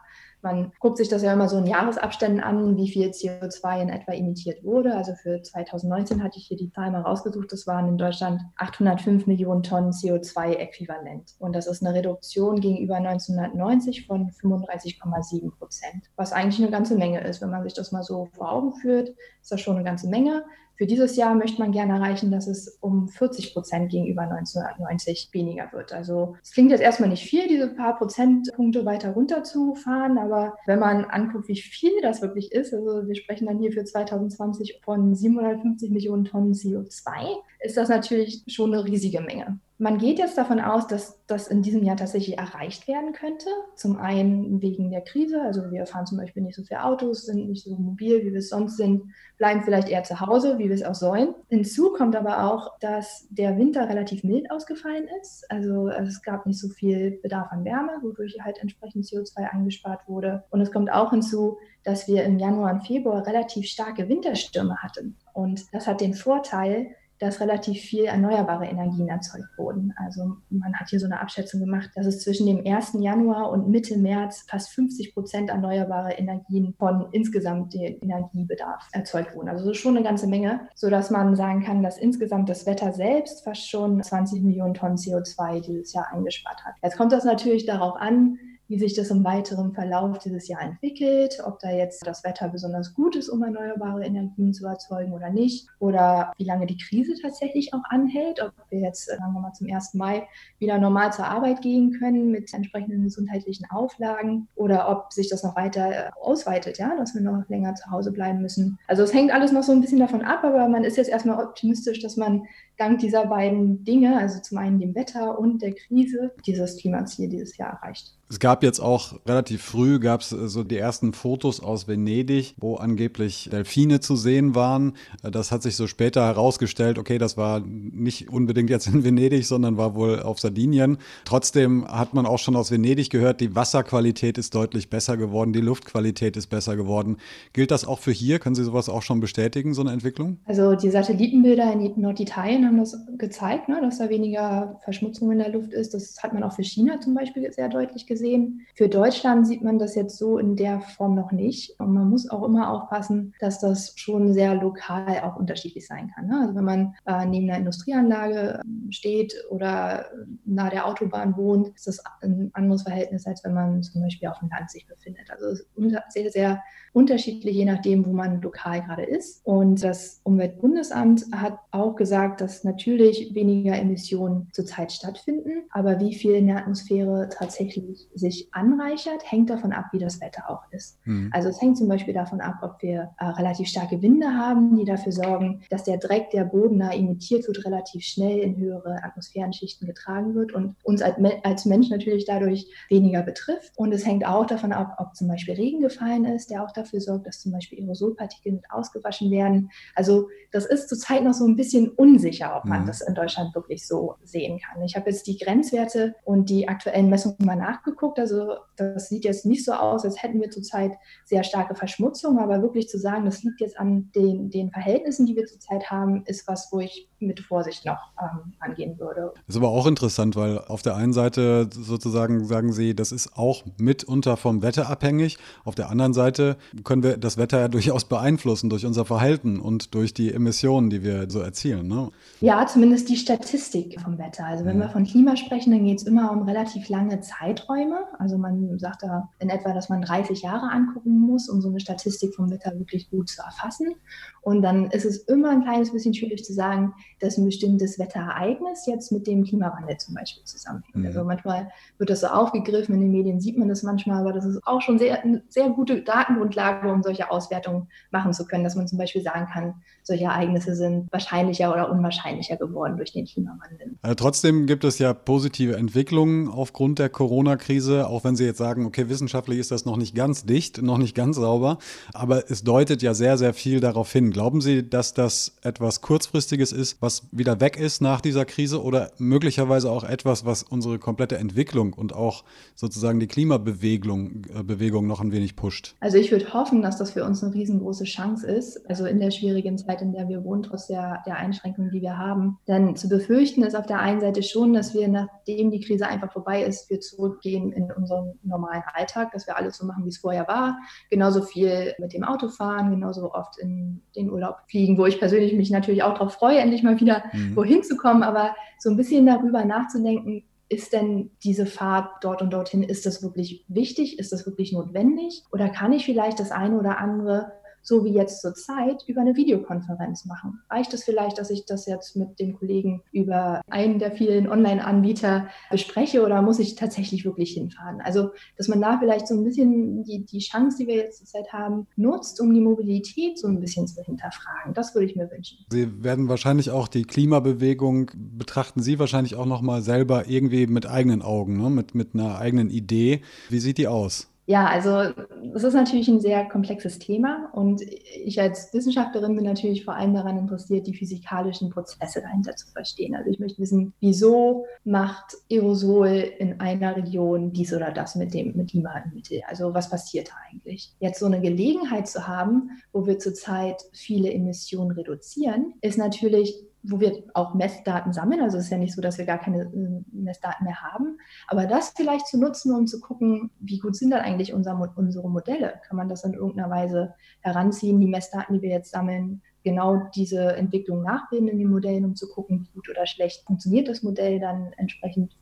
Man 0.44 0.72
guckt 0.78 0.98
sich 0.98 1.08
das 1.08 1.22
ja 1.22 1.32
immer 1.32 1.48
so 1.48 1.56
in 1.56 1.66
Jahresabständen 1.66 2.42
an, 2.42 2.76
wie 2.76 2.90
viel 2.90 3.08
CO2 3.08 3.80
in 3.80 3.88
etwa 3.88 4.12
emittiert 4.12 4.62
wurde. 4.62 4.94
Also 4.94 5.14
für 5.14 5.40
2019 5.40 6.22
hatte 6.22 6.38
ich 6.38 6.46
hier 6.46 6.58
die 6.58 6.70
Zahl 6.70 6.90
mal 6.90 7.00
rausgesucht. 7.00 7.50
Das 7.50 7.66
waren 7.66 7.88
in 7.88 7.96
Deutschland 7.96 8.42
805 8.56 9.26
Millionen 9.26 9.62
Tonnen 9.62 9.92
CO2-Äquivalent. 9.92 11.36
Und 11.38 11.54
das 11.54 11.66
ist 11.66 11.82
eine 11.82 11.94
Reduktion 11.94 12.60
gegenüber 12.60 12.96
1990 12.96 14.06
von 14.06 14.30
35,7 14.30 15.50
Prozent. 15.56 16.10
Was 16.16 16.32
eigentlich 16.32 16.60
eine 16.60 16.70
ganze 16.70 16.96
Menge 16.96 17.20
ist. 17.26 17.40
Wenn 17.40 17.50
man 17.50 17.62
sich 17.62 17.72
das 17.72 17.90
mal 17.90 18.02
so 18.02 18.28
vor 18.32 18.52
Augen 18.52 18.74
führt, 18.74 19.10
ist 19.40 19.50
das 19.50 19.62
schon 19.62 19.76
eine 19.76 19.84
ganze 19.84 20.08
Menge. 20.08 20.44
Für 20.76 20.86
dieses 20.86 21.16
Jahr 21.16 21.34
möchte 21.34 21.60
man 21.60 21.72
gerne 21.72 21.94
erreichen, 21.94 22.30
dass 22.30 22.46
es 22.46 22.78
um 22.80 23.08
40 23.08 23.52
Prozent 23.52 23.90
gegenüber 23.90 24.22
1990 24.22 25.28
weniger 25.32 25.70
wird. 25.72 25.92
Also 25.92 26.36
es 26.42 26.52
klingt 26.52 26.70
jetzt 26.70 26.80
erstmal 26.80 27.08
nicht 27.08 27.24
viel, 27.24 27.46
diese 27.46 27.68
paar 27.68 27.96
Prozentpunkte 27.96 28.84
weiter 28.84 29.12
runterzufahren, 29.12 30.18
aber 30.18 30.56
wenn 30.66 30.80
man 30.80 31.04
anguckt, 31.04 31.48
wie 31.48 31.56
viel 31.56 32.00
das 32.02 32.22
wirklich 32.22 32.52
ist, 32.52 32.74
also 32.74 33.06
wir 33.06 33.14
sprechen 33.14 33.46
dann 33.46 33.58
hier 33.58 33.72
für 33.72 33.84
2020 33.84 34.80
von 34.84 35.14
750 35.14 35.90
Millionen 35.90 36.24
Tonnen 36.24 36.54
CO2, 36.54 37.36
ist 37.60 37.76
das 37.76 37.88
natürlich 37.88 38.42
schon 38.48 38.74
eine 38.74 38.84
riesige 38.84 39.20
Menge. 39.20 39.60
Man 39.76 39.98
geht 39.98 40.20
jetzt 40.20 40.38
davon 40.38 40.60
aus, 40.60 40.86
dass 40.86 41.24
das 41.26 41.48
in 41.48 41.62
diesem 41.62 41.82
Jahr 41.82 41.96
tatsächlich 41.96 42.38
erreicht 42.38 42.86
werden 42.86 43.12
könnte. 43.12 43.48
Zum 43.74 43.96
einen 43.98 44.62
wegen 44.62 44.90
der 44.90 45.00
Krise, 45.00 45.42
also 45.42 45.70
wir 45.72 45.84
fahren 45.86 46.06
zum 46.06 46.18
Beispiel 46.18 46.44
nicht 46.44 46.54
so 46.54 46.62
viele 46.62 46.84
Autos, 46.84 47.26
sind 47.26 47.48
nicht 47.48 47.64
so 47.64 47.74
mobil, 47.74 48.24
wie 48.24 48.32
wir 48.32 48.38
es 48.38 48.50
sonst 48.50 48.76
sind, 48.76 49.02
bleiben 49.36 49.64
vielleicht 49.64 49.88
eher 49.88 50.04
zu 50.04 50.20
Hause, 50.20 50.58
wie 50.58 50.68
wir 50.68 50.76
es 50.76 50.84
auch 50.84 50.94
sollen. 50.94 51.34
Hinzu 51.48 51.92
kommt 51.92 52.14
aber 52.14 52.44
auch, 52.44 52.78
dass 52.78 53.26
der 53.30 53.58
Winter 53.58 53.88
relativ 53.88 54.22
mild 54.22 54.48
ausgefallen 54.50 55.08
ist. 55.20 55.44
Also 55.50 55.88
es 55.88 56.22
gab 56.22 56.46
nicht 56.46 56.60
so 56.60 56.68
viel 56.68 57.18
Bedarf 57.22 57.50
an 57.50 57.64
Wärme, 57.64 57.98
wodurch 58.02 58.36
halt 58.40 58.58
entsprechend 58.58 59.06
CO2 59.06 59.50
eingespart 59.50 60.06
wurde. 60.06 60.44
Und 60.50 60.60
es 60.60 60.70
kommt 60.70 60.92
auch 60.92 61.10
hinzu, 61.10 61.58
dass 61.82 62.06
wir 62.06 62.22
im 62.22 62.38
Januar 62.38 62.74
und 62.74 62.86
Februar 62.86 63.26
relativ 63.26 63.66
starke 63.66 64.08
Winterstürme 64.08 64.76
hatten. 64.76 65.16
Und 65.32 65.64
das 65.72 65.88
hat 65.88 66.00
den 66.00 66.14
Vorteil, 66.14 66.94
dass 67.18 67.40
relativ 67.40 67.80
viel 67.80 68.04
erneuerbare 68.04 68.66
Energien 68.66 69.08
erzeugt 69.08 69.56
wurden. 69.56 69.94
Also 69.96 70.36
man 70.50 70.74
hat 70.74 70.88
hier 70.88 71.00
so 71.00 71.06
eine 71.06 71.20
Abschätzung 71.20 71.60
gemacht, 71.60 71.90
dass 71.94 72.06
es 72.06 72.22
zwischen 72.22 72.46
dem 72.46 72.64
1. 72.66 72.94
Januar 73.00 73.50
und 73.50 73.68
Mitte 73.68 73.98
März 73.98 74.44
fast 74.48 74.70
50 74.70 75.14
Prozent 75.14 75.50
erneuerbare 75.50 76.12
Energien 76.12 76.74
von 76.78 77.06
insgesamt 77.12 77.74
dem 77.74 77.98
Energiebedarf 78.00 78.88
erzeugt 78.92 79.34
wurden. 79.34 79.48
Also 79.48 79.72
schon 79.74 79.96
eine 79.96 80.04
ganze 80.04 80.26
Menge, 80.26 80.68
sodass 80.74 81.10
man 81.10 81.36
sagen 81.36 81.62
kann, 81.62 81.82
dass 81.82 81.98
insgesamt 81.98 82.48
das 82.48 82.66
Wetter 82.66 82.92
selbst 82.92 83.44
fast 83.44 83.68
schon 83.68 84.02
20 84.02 84.42
Millionen 84.42 84.74
Tonnen 84.74 84.96
CO2 84.96 85.60
dieses 85.60 85.92
Jahr 85.92 86.08
eingespart 86.12 86.64
hat. 86.64 86.74
Jetzt 86.82 86.96
kommt 86.96 87.12
das 87.12 87.24
natürlich 87.24 87.66
darauf 87.66 87.96
an, 87.96 88.38
wie 88.68 88.78
sich 88.78 88.94
das 88.94 89.10
im 89.10 89.24
weiteren 89.24 89.72
Verlauf 89.72 90.18
dieses 90.18 90.48
Jahr 90.48 90.62
entwickelt, 90.62 91.38
ob 91.44 91.58
da 91.60 91.70
jetzt 91.70 92.06
das 92.06 92.24
Wetter 92.24 92.48
besonders 92.48 92.94
gut 92.94 93.16
ist, 93.16 93.28
um 93.28 93.42
erneuerbare 93.42 94.04
Energien 94.04 94.52
zu 94.52 94.66
erzeugen 94.66 95.12
oder 95.12 95.30
nicht, 95.30 95.68
oder 95.78 96.32
wie 96.36 96.44
lange 96.44 96.66
die 96.66 96.78
Krise 96.78 97.14
tatsächlich 97.20 97.74
auch 97.74 97.82
anhält, 97.90 98.40
ob 98.42 98.52
wir 98.70 98.80
jetzt, 98.80 99.06
sagen 99.06 99.32
wir 99.32 99.40
mal, 99.40 99.52
zum 99.52 99.72
1. 99.72 99.94
Mai 99.94 100.26
wieder 100.58 100.78
normal 100.78 101.12
zur 101.12 101.26
Arbeit 101.26 101.60
gehen 101.60 101.96
können 101.98 102.30
mit 102.30 102.52
entsprechenden 102.52 103.02
gesundheitlichen 103.02 103.66
Auflagen 103.70 104.48
oder 104.54 104.88
ob 104.88 105.12
sich 105.12 105.28
das 105.28 105.42
noch 105.42 105.56
weiter 105.56 106.12
ausweitet, 106.20 106.78
ja, 106.78 106.96
dass 106.96 107.14
wir 107.14 107.22
noch 107.22 107.48
länger 107.48 107.74
zu 107.74 107.90
Hause 107.90 108.12
bleiben 108.12 108.40
müssen. 108.40 108.78
Also 108.88 109.02
es 109.02 109.12
hängt 109.12 109.32
alles 109.32 109.52
noch 109.52 109.62
so 109.62 109.72
ein 109.72 109.80
bisschen 109.80 109.98
davon 109.98 110.22
ab, 110.22 110.44
aber 110.44 110.68
man 110.68 110.84
ist 110.84 110.96
jetzt 110.96 111.10
erstmal 111.10 111.44
optimistisch, 111.44 112.00
dass 112.00 112.16
man 112.16 112.44
dank 112.76 112.98
dieser 112.98 113.26
beiden 113.26 113.84
Dinge, 113.84 114.18
also 114.18 114.40
zum 114.40 114.58
einen 114.58 114.80
dem 114.80 114.94
Wetter 114.94 115.38
und 115.38 115.62
der 115.62 115.72
Krise, 115.72 116.32
dieses 116.46 116.76
Klimaziel 116.76 117.28
dieses 117.28 117.56
Jahr 117.56 117.80
erreicht. 117.80 118.14
Es 118.30 118.40
gab 118.40 118.62
jetzt 118.62 118.80
auch 118.80 119.14
relativ 119.26 119.62
früh 119.62 120.00
gab 120.00 120.22
es 120.22 120.32
äh, 120.32 120.48
so 120.48 120.64
die 120.64 120.78
ersten 120.78 121.12
Fotos 121.12 121.60
aus 121.60 121.86
Venedig, 121.86 122.54
wo 122.58 122.76
angeblich 122.76 123.48
Delfine 123.52 124.00
zu 124.00 124.16
sehen 124.16 124.54
waren. 124.54 124.94
Äh, 125.22 125.30
das 125.30 125.52
hat 125.52 125.62
sich 125.62 125.76
so 125.76 125.86
später 125.86 126.24
herausgestellt, 126.24 126.98
okay, 126.98 127.18
das 127.18 127.36
war 127.36 127.60
nicht 127.60 128.30
unbedingt 128.30 128.70
jetzt 128.70 128.86
in 128.86 129.04
Venedig, 129.04 129.46
sondern 129.46 129.76
war 129.76 129.94
wohl 129.94 130.20
auf 130.20 130.40
Sardinien. 130.40 130.98
Trotzdem 131.24 131.86
hat 131.86 132.14
man 132.14 132.24
auch 132.24 132.38
schon 132.38 132.56
aus 132.56 132.70
Venedig 132.70 133.10
gehört, 133.10 133.40
die 133.40 133.54
Wasserqualität 133.54 134.38
ist 134.38 134.54
deutlich 134.54 134.88
besser 134.88 135.16
geworden, 135.16 135.52
die 135.52 135.60
Luftqualität 135.60 136.36
ist 136.36 136.48
besser 136.48 136.76
geworden. 136.76 137.18
Gilt 137.52 137.70
das 137.70 137.86
auch 137.86 137.98
für 137.98 138.10
hier? 138.10 138.38
Können 138.38 138.54
Sie 138.54 138.64
sowas 138.64 138.88
auch 138.88 139.02
schon 139.02 139.20
bestätigen, 139.20 139.74
so 139.74 139.82
eine 139.82 139.92
Entwicklung? 139.92 140.38
Also 140.46 140.74
die 140.74 140.90
Satellitenbilder 140.90 141.72
in 141.72 142.00
Norditalien 142.00 142.63
haben 142.66 142.78
das 142.78 142.96
gezeigt, 143.18 143.68
ne, 143.68 143.80
dass 143.80 143.98
da 143.98 144.08
weniger 144.08 144.80
Verschmutzung 144.82 145.30
in 145.32 145.38
der 145.38 145.50
Luft 145.50 145.72
ist. 145.72 145.94
Das 145.94 146.22
hat 146.22 146.32
man 146.32 146.42
auch 146.42 146.52
für 146.52 146.64
China 146.64 147.00
zum 147.00 147.14
Beispiel 147.14 147.50
sehr 147.52 147.68
deutlich 147.68 148.06
gesehen. 148.06 148.66
Für 148.74 148.88
Deutschland 148.88 149.46
sieht 149.46 149.62
man 149.62 149.78
das 149.78 149.94
jetzt 149.94 150.18
so 150.18 150.38
in 150.38 150.56
der 150.56 150.80
Form 150.80 151.14
noch 151.14 151.32
nicht. 151.32 151.78
Und 151.78 151.92
man 151.92 152.08
muss 152.08 152.30
auch 152.30 152.42
immer 152.44 152.70
aufpassen, 152.70 153.34
dass 153.40 153.60
das 153.60 153.92
schon 153.96 154.32
sehr 154.32 154.54
lokal 154.54 155.20
auch 155.20 155.36
unterschiedlich 155.36 155.86
sein 155.86 156.10
kann. 156.14 156.26
Ne? 156.26 156.40
Also 156.40 156.54
wenn 156.54 156.64
man 156.64 156.94
äh, 157.06 157.26
neben 157.26 157.48
einer 157.48 157.58
Industrieanlage 157.58 158.60
ähm, 158.64 158.90
steht 158.90 159.34
oder 159.50 160.06
nahe 160.44 160.70
der 160.70 160.86
Autobahn 160.86 161.36
wohnt, 161.36 161.68
ist 161.68 161.86
das 161.86 162.02
ein 162.20 162.50
anderes 162.54 162.82
Verhältnis, 162.82 163.26
als 163.26 163.44
wenn 163.44 163.54
man 163.54 163.82
zum 163.82 164.02
Beispiel 164.02 164.28
auf 164.28 164.38
dem 164.38 164.48
Land 164.48 164.70
sich 164.70 164.86
befindet. 164.86 165.30
Also 165.30 165.46
es 165.46 165.60
ist 165.60 166.12
sehr, 166.12 166.30
sehr 166.30 166.62
unterschiedlich, 166.92 167.56
je 167.56 167.64
nachdem, 167.64 168.06
wo 168.06 168.12
man 168.12 168.40
lokal 168.40 168.82
gerade 168.82 169.02
ist. 169.02 169.44
Und 169.44 169.82
das 169.82 170.20
Umweltbundesamt 170.22 171.26
hat 171.34 171.58
auch 171.72 171.96
gesagt, 171.96 172.40
dass 172.54 172.64
natürlich 172.64 173.34
weniger 173.34 173.76
Emissionen 173.76 174.48
zurzeit 174.52 174.92
stattfinden, 174.92 175.64
aber 175.70 176.00
wie 176.00 176.14
viel 176.14 176.34
in 176.34 176.46
der 176.46 176.58
Atmosphäre 176.58 177.28
tatsächlich 177.30 178.08
sich 178.14 178.48
anreichert, 178.52 179.30
hängt 179.30 179.50
davon 179.50 179.72
ab, 179.72 179.86
wie 179.92 179.98
das 179.98 180.20
Wetter 180.20 180.48
auch 180.48 180.62
ist. 180.70 180.98
Mhm. 181.04 181.30
Also 181.32 181.48
es 181.48 181.60
hängt 181.60 181.76
zum 181.76 181.88
Beispiel 181.88 182.14
davon 182.14 182.40
ab, 182.40 182.60
ob 182.62 182.80
wir 182.80 183.10
äh, 183.18 183.24
relativ 183.24 183.68
starke 183.68 184.00
Winde 184.00 184.28
haben, 184.28 184.76
die 184.76 184.84
dafür 184.84 185.12
sorgen, 185.12 185.62
dass 185.68 185.84
der 185.84 185.98
Dreck, 185.98 186.30
der 186.30 186.44
bodennah 186.44 186.94
emittiert 186.94 187.46
wird, 187.46 187.64
relativ 187.64 188.04
schnell 188.04 188.38
in 188.38 188.56
höhere 188.56 189.02
Atmosphärenschichten 189.02 189.86
getragen 189.86 190.34
wird 190.34 190.52
und 190.52 190.76
uns 190.84 191.02
als, 191.02 191.16
als 191.42 191.64
Mensch 191.64 191.90
natürlich 191.90 192.24
dadurch 192.24 192.66
weniger 192.88 193.22
betrifft. 193.22 193.72
Und 193.76 193.92
es 193.92 194.06
hängt 194.06 194.24
auch 194.24 194.46
davon 194.46 194.72
ab, 194.72 194.96
ob 194.98 195.16
zum 195.16 195.28
Beispiel 195.28 195.54
Regen 195.54 195.80
gefallen 195.80 196.24
ist, 196.24 196.50
der 196.50 196.62
auch 196.62 196.70
dafür 196.70 196.84
dafür 196.84 197.00
sorgt, 197.00 197.26
dass 197.26 197.40
zum 197.40 197.52
Beispiel 197.52 197.80
Aerosolpartikel 197.80 198.52
mit 198.52 198.70
ausgewaschen 198.70 199.30
werden. 199.30 199.70
Also 199.94 200.28
das 200.52 200.66
ist 200.66 200.88
zurzeit 200.88 201.24
noch 201.24 201.34
so 201.34 201.46
ein 201.46 201.56
bisschen 201.56 201.90
unsicher, 201.90 202.43
ob 202.52 202.64
man 202.64 202.82
mhm. 202.82 202.86
das 202.86 203.00
in 203.00 203.14
Deutschland 203.14 203.54
wirklich 203.54 203.86
so 203.86 204.16
sehen 204.22 204.60
kann. 204.60 204.82
Ich 204.82 204.96
habe 204.96 205.10
jetzt 205.10 205.26
die 205.26 205.38
Grenzwerte 205.38 206.14
und 206.24 206.50
die 206.50 206.68
aktuellen 206.68 207.08
Messungen 207.08 207.44
mal 207.44 207.56
nachgeguckt. 207.56 208.18
Also 208.18 208.56
das 208.76 209.08
sieht 209.08 209.24
jetzt 209.24 209.46
nicht 209.46 209.64
so 209.64 209.72
aus, 209.72 210.04
als 210.04 210.22
hätten 210.22 210.40
wir 210.40 210.50
zurzeit 210.50 210.92
sehr 211.24 211.44
starke 211.44 211.74
Verschmutzung, 211.74 212.38
aber 212.38 212.62
wirklich 212.62 212.88
zu 212.88 212.98
sagen, 212.98 213.24
das 213.24 213.42
liegt 213.42 213.60
jetzt 213.60 213.78
an 213.78 214.10
den, 214.14 214.50
den 214.50 214.70
Verhältnissen, 214.70 215.26
die 215.26 215.36
wir 215.36 215.46
zurzeit 215.46 215.90
haben, 215.90 216.24
ist 216.26 216.46
was, 216.48 216.68
wo 216.72 216.80
ich 216.80 217.08
mit 217.26 217.40
Vorsicht 217.40 217.84
noch 217.84 217.98
ähm, 218.20 218.52
angehen 218.60 218.98
würde. 218.98 219.32
Das 219.46 219.56
ist 219.56 219.56
aber 219.56 219.70
auch 219.70 219.86
interessant, 219.86 220.36
weil 220.36 220.58
auf 220.58 220.82
der 220.82 220.96
einen 220.96 221.12
Seite 221.12 221.68
sozusagen 221.70 222.44
sagen 222.44 222.72
Sie, 222.72 222.94
das 222.94 223.12
ist 223.12 223.36
auch 223.36 223.64
mitunter 223.78 224.36
vom 224.36 224.62
Wetter 224.62 224.88
abhängig. 224.88 225.38
Auf 225.64 225.74
der 225.74 225.90
anderen 225.90 226.14
Seite 226.14 226.56
können 226.84 227.02
wir 227.02 227.16
das 227.16 227.36
Wetter 227.36 227.60
ja 227.60 227.68
durchaus 227.74 228.04
beeinflussen 228.04 228.70
durch 228.70 228.86
unser 228.86 229.04
Verhalten 229.04 229.60
und 229.60 229.94
durch 229.94 230.14
die 230.14 230.32
Emissionen, 230.32 230.90
die 230.90 231.02
wir 231.02 231.30
so 231.30 231.40
erzielen. 231.40 231.88
Ne? 231.88 232.10
Ja, 232.40 232.66
zumindest 232.66 233.08
die 233.08 233.16
Statistik 233.16 234.00
vom 234.00 234.18
Wetter. 234.18 234.44
Also 234.44 234.64
wenn 234.64 234.78
wir 234.78 234.88
von 234.88 235.04
Klima 235.04 235.36
sprechen, 235.36 235.72
dann 235.72 235.84
geht 235.84 235.98
es 235.98 236.06
immer 236.06 236.30
um 236.32 236.42
relativ 236.42 236.88
lange 236.88 237.20
Zeiträume. 237.20 238.00
Also 238.18 238.38
man 238.38 238.78
sagt 238.78 239.02
da 239.02 239.28
in 239.38 239.48
etwa, 239.48 239.72
dass 239.72 239.88
man 239.88 240.02
30 240.02 240.42
Jahre 240.42 240.70
angucken 240.70 241.18
muss, 241.18 241.48
um 241.48 241.60
so 241.60 241.68
eine 241.68 241.80
Statistik 241.80 242.34
vom 242.34 242.50
Wetter 242.50 242.78
wirklich 242.78 243.10
gut 243.10 243.28
zu 243.28 243.42
erfassen. 243.42 243.94
Und 244.42 244.62
dann 244.62 244.90
ist 244.90 245.04
es 245.04 245.18
immer 245.18 245.50
ein 245.50 245.62
kleines 245.62 245.92
bisschen 245.92 246.14
schwierig 246.14 246.44
zu 246.44 246.52
sagen, 246.52 246.92
dass 247.20 247.38
ein 247.38 247.44
bestimmtes 247.44 247.98
Wetterereignis 247.98 248.86
jetzt 248.86 249.12
mit 249.12 249.26
dem 249.26 249.44
Klimawandel 249.44 249.96
zum 249.98 250.14
Beispiel 250.14 250.44
zusammenhängt. 250.44 250.94
Mhm. 250.94 251.06
Also 251.06 251.24
manchmal 251.24 251.70
wird 251.98 252.10
das 252.10 252.20
so 252.20 252.26
aufgegriffen, 252.28 252.94
in 252.94 253.00
den 253.00 253.12
Medien 253.12 253.40
sieht 253.40 253.58
man 253.58 253.68
das 253.68 253.82
manchmal, 253.82 254.20
aber 254.20 254.32
das 254.32 254.44
ist 254.44 254.66
auch 254.66 254.80
schon 254.80 254.98
sehr, 254.98 255.22
eine 255.22 255.42
sehr 255.48 255.70
gute 255.70 256.02
Datengrundlage, 256.02 256.92
um 256.92 257.02
solche 257.02 257.30
Auswertungen 257.30 257.88
machen 258.10 258.32
zu 258.32 258.44
können, 258.44 258.64
dass 258.64 258.74
man 258.74 258.88
zum 258.88 258.98
Beispiel 258.98 259.22
sagen 259.22 259.46
kann, 259.52 259.74
solche 260.02 260.24
Ereignisse 260.24 260.74
sind 260.74 261.10
wahrscheinlicher 261.12 261.72
oder 261.72 261.90
unwahrscheinlicher 261.90 262.56
geworden 262.56 262.96
durch 262.96 263.12
den 263.12 263.24
Klimawandel. 263.24 263.96
Also 264.02 264.14
trotzdem 264.14 264.66
gibt 264.66 264.84
es 264.84 264.98
ja 264.98 265.14
positive 265.14 265.76
Entwicklungen 265.76 266.48
aufgrund 266.48 266.98
der 266.98 267.08
Corona-Krise, 267.08 268.06
auch 268.06 268.24
wenn 268.24 268.36
Sie 268.36 268.44
jetzt 268.44 268.58
sagen, 268.58 268.84
okay, 268.86 269.08
wissenschaftlich 269.08 269.58
ist 269.58 269.70
das 269.70 269.84
noch 269.84 269.96
nicht 269.96 270.14
ganz 270.14 270.44
dicht, 270.44 270.82
noch 270.82 270.98
nicht 270.98 271.14
ganz 271.14 271.36
sauber, 271.36 271.78
aber 272.12 272.50
es 272.50 272.64
deutet 272.64 273.02
ja 273.02 273.14
sehr, 273.14 273.38
sehr 273.38 273.54
viel 273.54 273.80
darauf 273.80 274.12
hin. 274.12 274.30
Glauben 274.30 274.60
Sie, 274.60 274.88
dass 274.88 275.14
das 275.14 275.56
etwas 275.62 276.00
Kurzfristiges 276.00 276.72
ist, 276.72 277.00
was 277.04 277.28
wieder 277.30 277.60
weg 277.60 277.78
ist 277.78 278.00
nach 278.00 278.22
dieser 278.22 278.46
Krise 278.46 278.82
oder 278.82 279.10
möglicherweise 279.18 279.90
auch 279.90 280.04
etwas, 280.04 280.46
was 280.46 280.62
unsere 280.62 280.98
komplette 280.98 281.36
Entwicklung 281.36 281.92
und 281.92 282.14
auch 282.14 282.44
sozusagen 282.74 283.20
die 283.20 283.26
Klimabewegung 283.26 284.46
äh, 284.54 284.62
Bewegung 284.62 285.06
noch 285.06 285.20
ein 285.20 285.30
wenig 285.30 285.54
pusht? 285.54 285.94
Also 286.00 286.16
ich 286.16 286.32
würde 286.32 286.52
hoffen, 286.54 286.80
dass 286.80 286.96
das 286.96 287.10
für 287.10 287.24
uns 287.24 287.44
eine 287.44 287.54
riesengroße 287.54 288.04
Chance 288.04 288.46
ist, 288.46 288.88
also 288.88 289.04
in 289.04 289.20
der 289.20 289.30
schwierigen 289.30 289.76
Zeit, 289.76 290.00
in 290.00 290.12
der 290.12 290.28
wir 290.28 290.42
wohnen, 290.44 290.62
trotz 290.62 290.86
der, 290.86 291.22
der 291.26 291.36
Einschränkungen, 291.36 291.90
die 291.90 292.00
wir 292.00 292.16
haben. 292.16 292.58
Denn 292.66 292.96
zu 292.96 293.08
befürchten 293.08 293.62
ist 293.62 293.76
auf 293.76 293.86
der 293.86 294.00
einen 294.00 294.20
Seite 294.20 294.42
schon, 294.42 294.72
dass 294.72 294.94
wir, 294.94 295.06
nachdem 295.08 295.70
die 295.70 295.80
Krise 295.80 296.08
einfach 296.08 296.32
vorbei 296.32 296.64
ist, 296.64 296.88
wir 296.88 297.00
zurückgehen 297.00 297.70
in 297.72 297.92
unseren 297.92 298.38
normalen 298.42 298.82
Alltag, 298.94 299.32
dass 299.32 299.46
wir 299.46 299.58
alles 299.58 299.76
so 299.76 299.84
machen, 299.84 300.04
wie 300.04 300.08
es 300.08 300.18
vorher 300.18 300.48
war. 300.48 300.78
Genauso 301.10 301.42
viel 301.42 301.94
mit 301.98 302.14
dem 302.14 302.24
Auto 302.24 302.48
fahren, 302.48 302.90
genauso 302.90 303.34
oft 303.34 303.58
in 303.58 304.00
den 304.16 304.30
Urlaub 304.30 304.56
fliegen, 304.68 304.96
wo 304.96 305.04
ich 305.04 305.18
persönlich 305.18 305.52
mich 305.52 305.70
natürlich 305.70 306.02
auch 306.02 306.14
darauf 306.14 306.32
freue, 306.32 306.58
endlich 306.58 306.82
mal 306.82 306.93
wieder 307.00 307.24
mhm. 307.32 307.56
wohin 307.56 307.82
zu 307.82 307.96
kommen. 307.96 308.22
Aber 308.22 308.54
so 308.78 308.90
ein 308.90 308.96
bisschen 308.96 309.26
darüber 309.26 309.64
nachzudenken, 309.64 310.44
ist 310.68 310.92
denn 310.92 311.30
diese 311.42 311.66
Fahrt 311.66 312.08
dort 312.22 312.42
und 312.42 312.52
dorthin, 312.52 312.82
ist 312.82 313.06
das 313.06 313.22
wirklich 313.22 313.64
wichtig? 313.68 314.18
Ist 314.18 314.32
das 314.32 314.46
wirklich 314.46 314.72
notwendig? 314.72 315.42
Oder 315.52 315.68
kann 315.68 315.92
ich 315.92 316.04
vielleicht 316.04 316.40
das 316.40 316.50
eine 316.50 316.78
oder 316.78 316.98
andere 316.98 317.52
so 317.84 318.04
wie 318.04 318.14
jetzt 318.14 318.40
zur 318.40 318.54
Zeit, 318.54 319.04
über 319.06 319.20
eine 319.20 319.36
Videokonferenz 319.36 320.24
machen. 320.24 320.60
Reicht 320.70 320.92
es 320.94 321.04
vielleicht, 321.04 321.38
dass 321.38 321.50
ich 321.50 321.66
das 321.66 321.86
jetzt 321.86 322.16
mit 322.16 322.40
dem 322.40 322.56
Kollegen 322.56 323.02
über 323.12 323.60
einen 323.70 323.98
der 323.98 324.10
vielen 324.10 324.48
Online-Anbieter 324.48 325.48
bespreche 325.70 326.24
oder 326.24 326.42
muss 326.42 326.58
ich 326.58 326.74
tatsächlich 326.74 327.24
wirklich 327.24 327.52
hinfahren? 327.52 328.00
Also, 328.00 328.30
dass 328.56 328.68
man 328.68 328.80
da 328.80 328.98
vielleicht 328.98 329.28
so 329.28 329.34
ein 329.34 329.44
bisschen 329.44 330.02
die, 330.02 330.24
die 330.24 330.38
Chance, 330.38 330.78
die 330.80 330.86
wir 330.86 330.96
jetzt 330.96 331.18
zur 331.18 331.26
Zeit 331.26 331.52
haben, 331.52 331.86
nutzt, 331.96 332.40
um 332.40 332.52
die 332.52 332.60
Mobilität 332.60 333.38
so 333.38 333.46
ein 333.46 333.60
bisschen 333.60 333.86
zu 333.86 334.02
hinterfragen. 334.02 334.74
Das 334.74 334.94
würde 334.94 335.06
ich 335.06 335.14
mir 335.14 335.30
wünschen. 335.30 335.58
Sie 335.70 336.02
werden 336.02 336.28
wahrscheinlich 336.28 336.70
auch 336.70 336.88
die 336.88 337.04
Klimabewegung, 337.04 338.10
betrachten 338.14 338.82
Sie 338.82 338.98
wahrscheinlich 338.98 339.36
auch 339.36 339.46
nochmal 339.46 339.82
selber 339.82 340.26
irgendwie 340.26 340.66
mit 340.66 340.86
eigenen 340.86 341.22
Augen, 341.22 341.60
ne? 341.60 341.68
mit, 341.68 341.94
mit 341.94 342.14
einer 342.14 342.38
eigenen 342.38 342.70
Idee. 342.70 343.20
Wie 343.50 343.58
sieht 343.58 343.78
die 343.78 343.88
aus? 343.88 344.33
Ja, 344.46 344.66
also 344.66 345.14
es 345.54 345.64
ist 345.64 345.72
natürlich 345.72 346.08
ein 346.08 346.20
sehr 346.20 346.44
komplexes 346.46 346.98
Thema 346.98 347.48
und 347.54 347.80
ich 347.80 348.38
als 348.40 348.74
Wissenschaftlerin 348.74 349.34
bin 349.36 349.44
natürlich 349.44 349.84
vor 349.84 349.94
allem 349.94 350.12
daran 350.12 350.36
interessiert, 350.36 350.86
die 350.86 350.94
physikalischen 350.94 351.70
Prozesse 351.70 352.20
dahinter 352.20 352.54
zu 352.54 352.66
verstehen. 352.68 353.14
Also 353.14 353.30
ich 353.30 353.38
möchte 353.38 353.62
wissen, 353.62 353.94
wieso 354.00 354.66
macht 354.84 355.34
Aerosol 355.50 356.08
in 356.38 356.60
einer 356.60 356.94
Region 356.94 357.52
dies 357.52 357.72
oder 357.72 357.90
das 357.90 358.16
mit 358.16 358.34
dem 358.34 358.54
mit 358.54 358.70
Klimamittel? 358.70 359.40
Also 359.48 359.72
was 359.72 359.88
passiert 359.88 360.28
da 360.28 360.34
eigentlich? 360.50 360.92
Jetzt 361.00 361.20
so 361.20 361.26
eine 361.26 361.40
Gelegenheit 361.40 362.06
zu 362.06 362.26
haben, 362.26 362.70
wo 362.92 363.06
wir 363.06 363.18
zurzeit 363.18 363.82
viele 363.92 364.30
Emissionen 364.30 364.90
reduzieren, 364.90 365.72
ist 365.80 365.96
natürlich 365.96 366.54
wo 366.86 367.00
wir 367.00 367.24
auch 367.32 367.54
Messdaten 367.54 368.12
sammeln. 368.12 368.42
Also 368.42 368.58
es 368.58 368.64
ist 368.64 368.70
ja 368.70 368.78
nicht 368.78 368.94
so, 368.94 369.00
dass 369.00 369.18
wir 369.18 369.24
gar 369.24 369.38
keine 369.38 369.62
äh, 369.62 370.04
Messdaten 370.12 370.64
mehr 370.64 370.82
haben. 370.82 371.18
Aber 371.48 371.66
das 371.66 371.90
vielleicht 371.96 372.26
zu 372.26 372.38
nutzen, 372.38 372.74
um 372.74 372.86
zu 372.86 373.00
gucken, 373.00 373.50
wie 373.58 373.78
gut 373.78 373.96
sind 373.96 374.10
dann 374.10 374.20
eigentlich 374.20 374.52
unser, 374.52 374.92
unsere 374.96 375.30
Modelle? 375.30 375.80
Kann 375.86 375.96
man 375.96 376.08
das 376.08 376.24
in 376.24 376.34
irgendeiner 376.34 376.70
Weise 376.70 377.14
heranziehen, 377.40 378.00
die 378.00 378.06
Messdaten, 378.06 378.54
die 378.54 378.62
wir 378.62 378.70
jetzt 378.70 378.90
sammeln, 378.90 379.42
genau 379.62 380.02
diese 380.14 380.54
Entwicklung 380.56 381.02
nachbilden 381.02 381.48
in 381.48 381.58
den 381.58 381.70
Modellen, 381.70 382.04
um 382.04 382.14
zu 382.14 382.28
gucken, 382.28 382.60
wie 382.60 382.74
gut 382.74 382.88
oder 382.90 383.06
schlecht 383.06 383.44
funktioniert 383.46 383.88
das 383.88 384.02
Modell 384.02 384.38
dann 384.38 384.72
entsprechend 384.76 385.36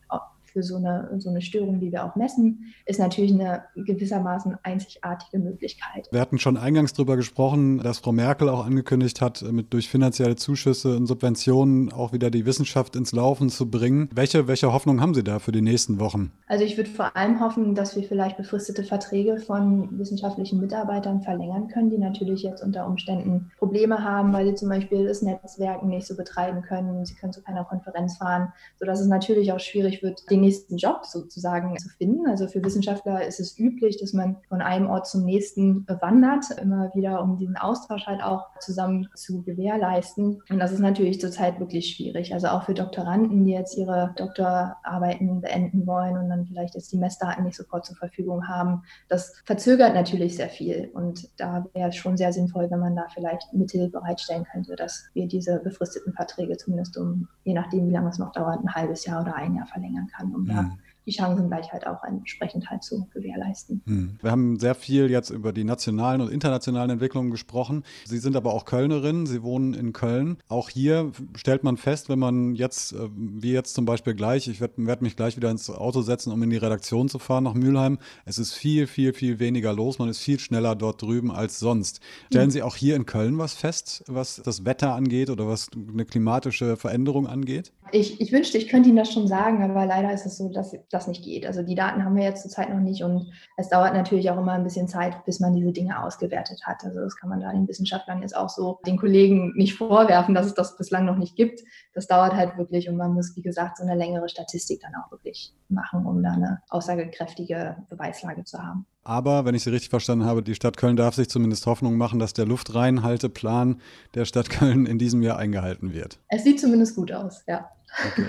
für 0.52 0.62
so 0.62 0.76
eine, 0.76 1.10
so 1.18 1.30
eine 1.30 1.40
Störung, 1.40 1.80
die 1.80 1.92
wir 1.92 2.04
auch 2.04 2.16
messen, 2.16 2.72
ist 2.86 3.00
natürlich 3.00 3.32
eine 3.32 3.64
gewissermaßen 3.74 4.56
einzigartige 4.62 5.38
Möglichkeit. 5.38 6.08
Wir 6.10 6.20
hatten 6.20 6.38
schon 6.38 6.56
eingangs 6.56 6.92
darüber 6.92 7.16
gesprochen, 7.16 7.78
dass 7.78 7.98
Frau 7.98 8.12
Merkel 8.12 8.48
auch 8.48 8.64
angekündigt 8.64 9.20
hat, 9.20 9.42
mit 9.42 9.72
durch 9.72 9.88
finanzielle 9.88 10.36
Zuschüsse 10.36 10.96
und 10.96 11.06
Subventionen 11.06 11.92
auch 11.92 12.12
wieder 12.12 12.30
die 12.30 12.46
Wissenschaft 12.46 12.96
ins 12.96 13.12
Laufen 13.12 13.48
zu 13.48 13.70
bringen. 13.70 14.08
Welche, 14.14 14.48
welche 14.48 14.72
Hoffnung 14.72 15.00
haben 15.00 15.14
Sie 15.14 15.24
da 15.24 15.38
für 15.38 15.52
die 15.52 15.62
nächsten 15.62 15.98
Wochen? 16.00 16.32
Also 16.46 16.64
ich 16.64 16.76
würde 16.76 16.90
vor 16.90 17.16
allem 17.16 17.40
hoffen, 17.40 17.74
dass 17.74 17.96
wir 17.96 18.02
vielleicht 18.02 18.36
befristete 18.36 18.84
Verträge 18.84 19.38
von 19.38 19.98
wissenschaftlichen 19.98 20.60
Mitarbeitern 20.60 21.22
verlängern 21.22 21.68
können, 21.68 21.90
die 21.90 21.98
natürlich 21.98 22.42
jetzt 22.42 22.62
unter 22.62 22.86
Umständen 22.86 23.50
Probleme 23.58 24.04
haben, 24.04 24.32
weil 24.32 24.46
sie 24.46 24.54
zum 24.54 24.68
Beispiel 24.68 25.06
das 25.06 25.22
Netzwerken 25.22 25.88
nicht 25.88 26.06
so 26.06 26.16
betreiben 26.16 26.62
können. 26.62 27.04
Sie 27.06 27.14
können 27.14 27.32
zu 27.32 27.42
keiner 27.42 27.64
Konferenz 27.64 28.18
fahren, 28.18 28.52
sodass 28.78 29.00
es 29.00 29.06
natürlich 29.06 29.52
auch 29.52 29.60
schwierig 29.60 30.02
wird, 30.02 30.30
den 30.30 30.41
nächsten 30.42 30.76
Job 30.76 31.06
sozusagen 31.06 31.78
zu 31.78 31.88
finden. 31.88 32.26
Also 32.28 32.46
für 32.46 32.62
Wissenschaftler 32.62 33.26
ist 33.26 33.40
es 33.40 33.58
üblich, 33.58 33.98
dass 33.98 34.12
man 34.12 34.36
von 34.48 34.60
einem 34.60 34.88
Ort 34.88 35.06
zum 35.06 35.24
nächsten 35.24 35.86
wandert, 35.88 36.50
immer 36.60 36.90
wieder, 36.94 37.22
um 37.22 37.38
diesen 37.38 37.56
Austausch 37.56 38.06
halt 38.06 38.22
auch 38.22 38.46
zusammen 38.60 39.08
zu 39.14 39.42
gewährleisten. 39.42 40.42
Und 40.50 40.58
das 40.58 40.72
ist 40.72 40.80
natürlich 40.80 41.20
zurzeit 41.20 41.58
wirklich 41.60 41.88
schwierig. 41.94 42.34
Also 42.34 42.48
auch 42.48 42.64
für 42.64 42.74
Doktoranden, 42.74 43.44
die 43.44 43.52
jetzt 43.52 43.76
ihre 43.76 44.12
Doktorarbeiten 44.16 45.40
beenden 45.40 45.86
wollen 45.86 46.18
und 46.18 46.28
dann 46.28 46.46
vielleicht 46.46 46.74
jetzt 46.74 46.92
die 46.92 46.98
Messdaten 46.98 47.44
nicht 47.44 47.56
sofort 47.56 47.86
zur 47.86 47.96
Verfügung 47.96 48.48
haben. 48.48 48.82
Das 49.08 49.32
verzögert 49.44 49.94
natürlich 49.94 50.36
sehr 50.36 50.48
viel. 50.48 50.90
Und 50.92 51.28
da 51.40 51.66
wäre 51.72 51.88
es 51.88 51.96
schon 51.96 52.16
sehr 52.16 52.32
sinnvoll, 52.32 52.70
wenn 52.70 52.80
man 52.80 52.96
da 52.96 53.06
vielleicht 53.12 53.52
Mittel 53.52 53.88
bereitstellen 53.88 54.44
könnte, 54.50 54.76
dass 54.76 55.04
wir 55.14 55.26
diese 55.26 55.60
befristeten 55.60 56.12
Verträge 56.12 56.56
zumindest 56.56 56.96
um, 56.96 57.28
je 57.44 57.54
nachdem, 57.54 57.88
wie 57.88 57.92
lange 57.92 58.10
es 58.10 58.18
noch 58.18 58.32
dauert, 58.32 58.60
ein 58.62 58.74
halbes 58.74 59.04
Jahr 59.04 59.22
oder 59.22 59.34
ein 59.34 59.54
Jahr 59.54 59.66
verlängern 59.66 60.08
kann 60.14 60.31
um 60.32 60.44
da 60.44 60.62
mhm. 60.62 60.76
Die 61.06 61.12
Chancengleichheit 61.12 61.86
auch 61.86 62.02
entsprechend 62.04 62.70
halt 62.70 62.82
zu 62.82 63.08
gewährleisten. 63.12 63.82
Mhm. 63.84 64.18
Wir 64.20 64.30
haben 64.30 64.58
sehr 64.58 64.74
viel 64.74 65.10
jetzt 65.10 65.30
über 65.30 65.52
die 65.52 65.64
nationalen 65.64 66.20
und 66.20 66.30
internationalen 66.30 66.90
Entwicklungen 66.90 67.30
gesprochen. 67.30 67.84
Sie 68.04 68.18
sind 68.18 68.36
aber 68.36 68.52
auch 68.52 68.64
Kölnerin, 68.64 69.26
Sie 69.26 69.42
wohnen 69.42 69.74
in 69.74 69.92
Köln. 69.92 70.38
Auch 70.48 70.68
hier 70.68 71.12
stellt 71.36 71.64
man 71.64 71.76
fest, 71.76 72.08
wenn 72.08 72.18
man 72.18 72.54
jetzt, 72.54 72.92
äh, 72.92 73.08
wie 73.14 73.52
jetzt 73.52 73.74
zum 73.74 73.84
Beispiel 73.84 74.14
gleich, 74.14 74.48
ich 74.48 74.60
werde 74.60 74.74
werd 74.86 75.02
mich 75.02 75.16
gleich 75.16 75.36
wieder 75.36 75.50
ins 75.50 75.70
Auto 75.70 76.02
setzen, 76.02 76.32
um 76.32 76.42
in 76.42 76.50
die 76.50 76.56
Redaktion 76.56 77.08
zu 77.08 77.18
fahren 77.18 77.44
nach 77.44 77.54
Mülheim. 77.54 77.98
Es 78.24 78.38
ist 78.38 78.54
viel, 78.54 78.86
viel, 78.86 79.12
viel 79.12 79.38
weniger 79.38 79.72
los. 79.72 79.98
Man 79.98 80.08
ist 80.08 80.18
viel 80.18 80.38
schneller 80.38 80.74
dort 80.74 81.02
drüben 81.02 81.30
als 81.30 81.58
sonst. 81.58 82.00
Stellen 82.26 82.46
mhm. 82.46 82.52
Sie 82.52 82.62
auch 82.62 82.76
hier 82.76 82.96
in 82.96 83.06
Köln 83.06 83.38
was 83.38 83.54
fest, 83.54 84.04
was 84.06 84.42
das 84.44 84.64
Wetter 84.64 84.94
angeht 84.94 85.30
oder 85.30 85.48
was 85.48 85.68
eine 85.74 86.04
klimatische 86.04 86.76
Veränderung 86.76 87.26
angeht? 87.26 87.72
Ich, 87.90 88.20
ich 88.20 88.32
wünschte, 88.32 88.58
ich 88.58 88.68
könnte 88.68 88.88
Ihnen 88.88 88.96
das 88.96 89.12
schon 89.12 89.28
sagen, 89.28 89.62
aber 89.62 89.84
leider 89.86 90.12
ist 90.12 90.24
es 90.24 90.38
so, 90.38 90.48
dass 90.48 90.74
das 90.92 91.06
nicht 91.06 91.24
geht. 91.24 91.46
Also 91.46 91.62
die 91.62 91.74
Daten 91.74 92.04
haben 92.04 92.16
wir 92.16 92.24
jetzt 92.24 92.42
zurzeit 92.42 92.70
noch 92.70 92.80
nicht 92.80 93.02
und 93.02 93.32
es 93.56 93.68
dauert 93.68 93.94
natürlich 93.94 94.30
auch 94.30 94.38
immer 94.38 94.52
ein 94.52 94.64
bisschen 94.64 94.88
Zeit, 94.88 95.24
bis 95.24 95.40
man 95.40 95.54
diese 95.54 95.72
Dinge 95.72 96.02
ausgewertet 96.02 96.60
hat. 96.64 96.84
Also 96.84 97.00
das 97.00 97.16
kann 97.16 97.30
man 97.30 97.40
da 97.40 97.50
den 97.52 97.66
Wissenschaftlern 97.66 98.22
jetzt 98.22 98.36
auch 98.36 98.48
so 98.48 98.80
den 98.86 98.96
Kollegen 98.96 99.52
nicht 99.56 99.74
vorwerfen, 99.74 100.34
dass 100.34 100.46
es 100.46 100.54
das 100.54 100.76
bislang 100.76 101.04
noch 101.04 101.16
nicht 101.16 101.36
gibt. 101.36 101.60
Das 101.94 102.06
dauert 102.06 102.34
halt 102.34 102.56
wirklich 102.56 102.88
und 102.88 102.96
man 102.96 103.14
muss, 103.14 103.34
wie 103.36 103.42
gesagt, 103.42 103.78
so 103.78 103.84
eine 103.84 103.94
längere 103.94 104.28
Statistik 104.28 104.80
dann 104.80 104.92
auch 104.94 105.10
wirklich 105.10 105.54
machen, 105.68 106.06
um 106.06 106.22
da 106.22 106.32
eine 106.32 106.62
aussagekräftige 106.68 107.76
Beweislage 107.88 108.44
zu 108.44 108.58
haben. 108.58 108.86
Aber, 109.04 109.44
wenn 109.44 109.56
ich 109.56 109.64
Sie 109.64 109.70
richtig 109.70 109.90
verstanden 109.90 110.24
habe, 110.26 110.44
die 110.44 110.54
Stadt 110.54 110.76
Köln 110.76 110.94
darf 110.96 111.16
sich 111.16 111.28
zumindest 111.28 111.66
Hoffnung 111.66 111.96
machen, 111.96 112.20
dass 112.20 112.34
der 112.34 112.46
Luftreinhalteplan 112.46 113.80
der 114.14 114.24
Stadt 114.26 114.48
Köln 114.48 114.86
in 114.86 114.98
diesem 114.98 115.22
Jahr 115.22 115.38
eingehalten 115.38 115.92
wird. 115.92 116.20
Es 116.28 116.44
sieht 116.44 116.60
zumindest 116.60 116.94
gut 116.94 117.10
aus, 117.10 117.42
ja. 117.48 117.68
Okay. 118.12 118.24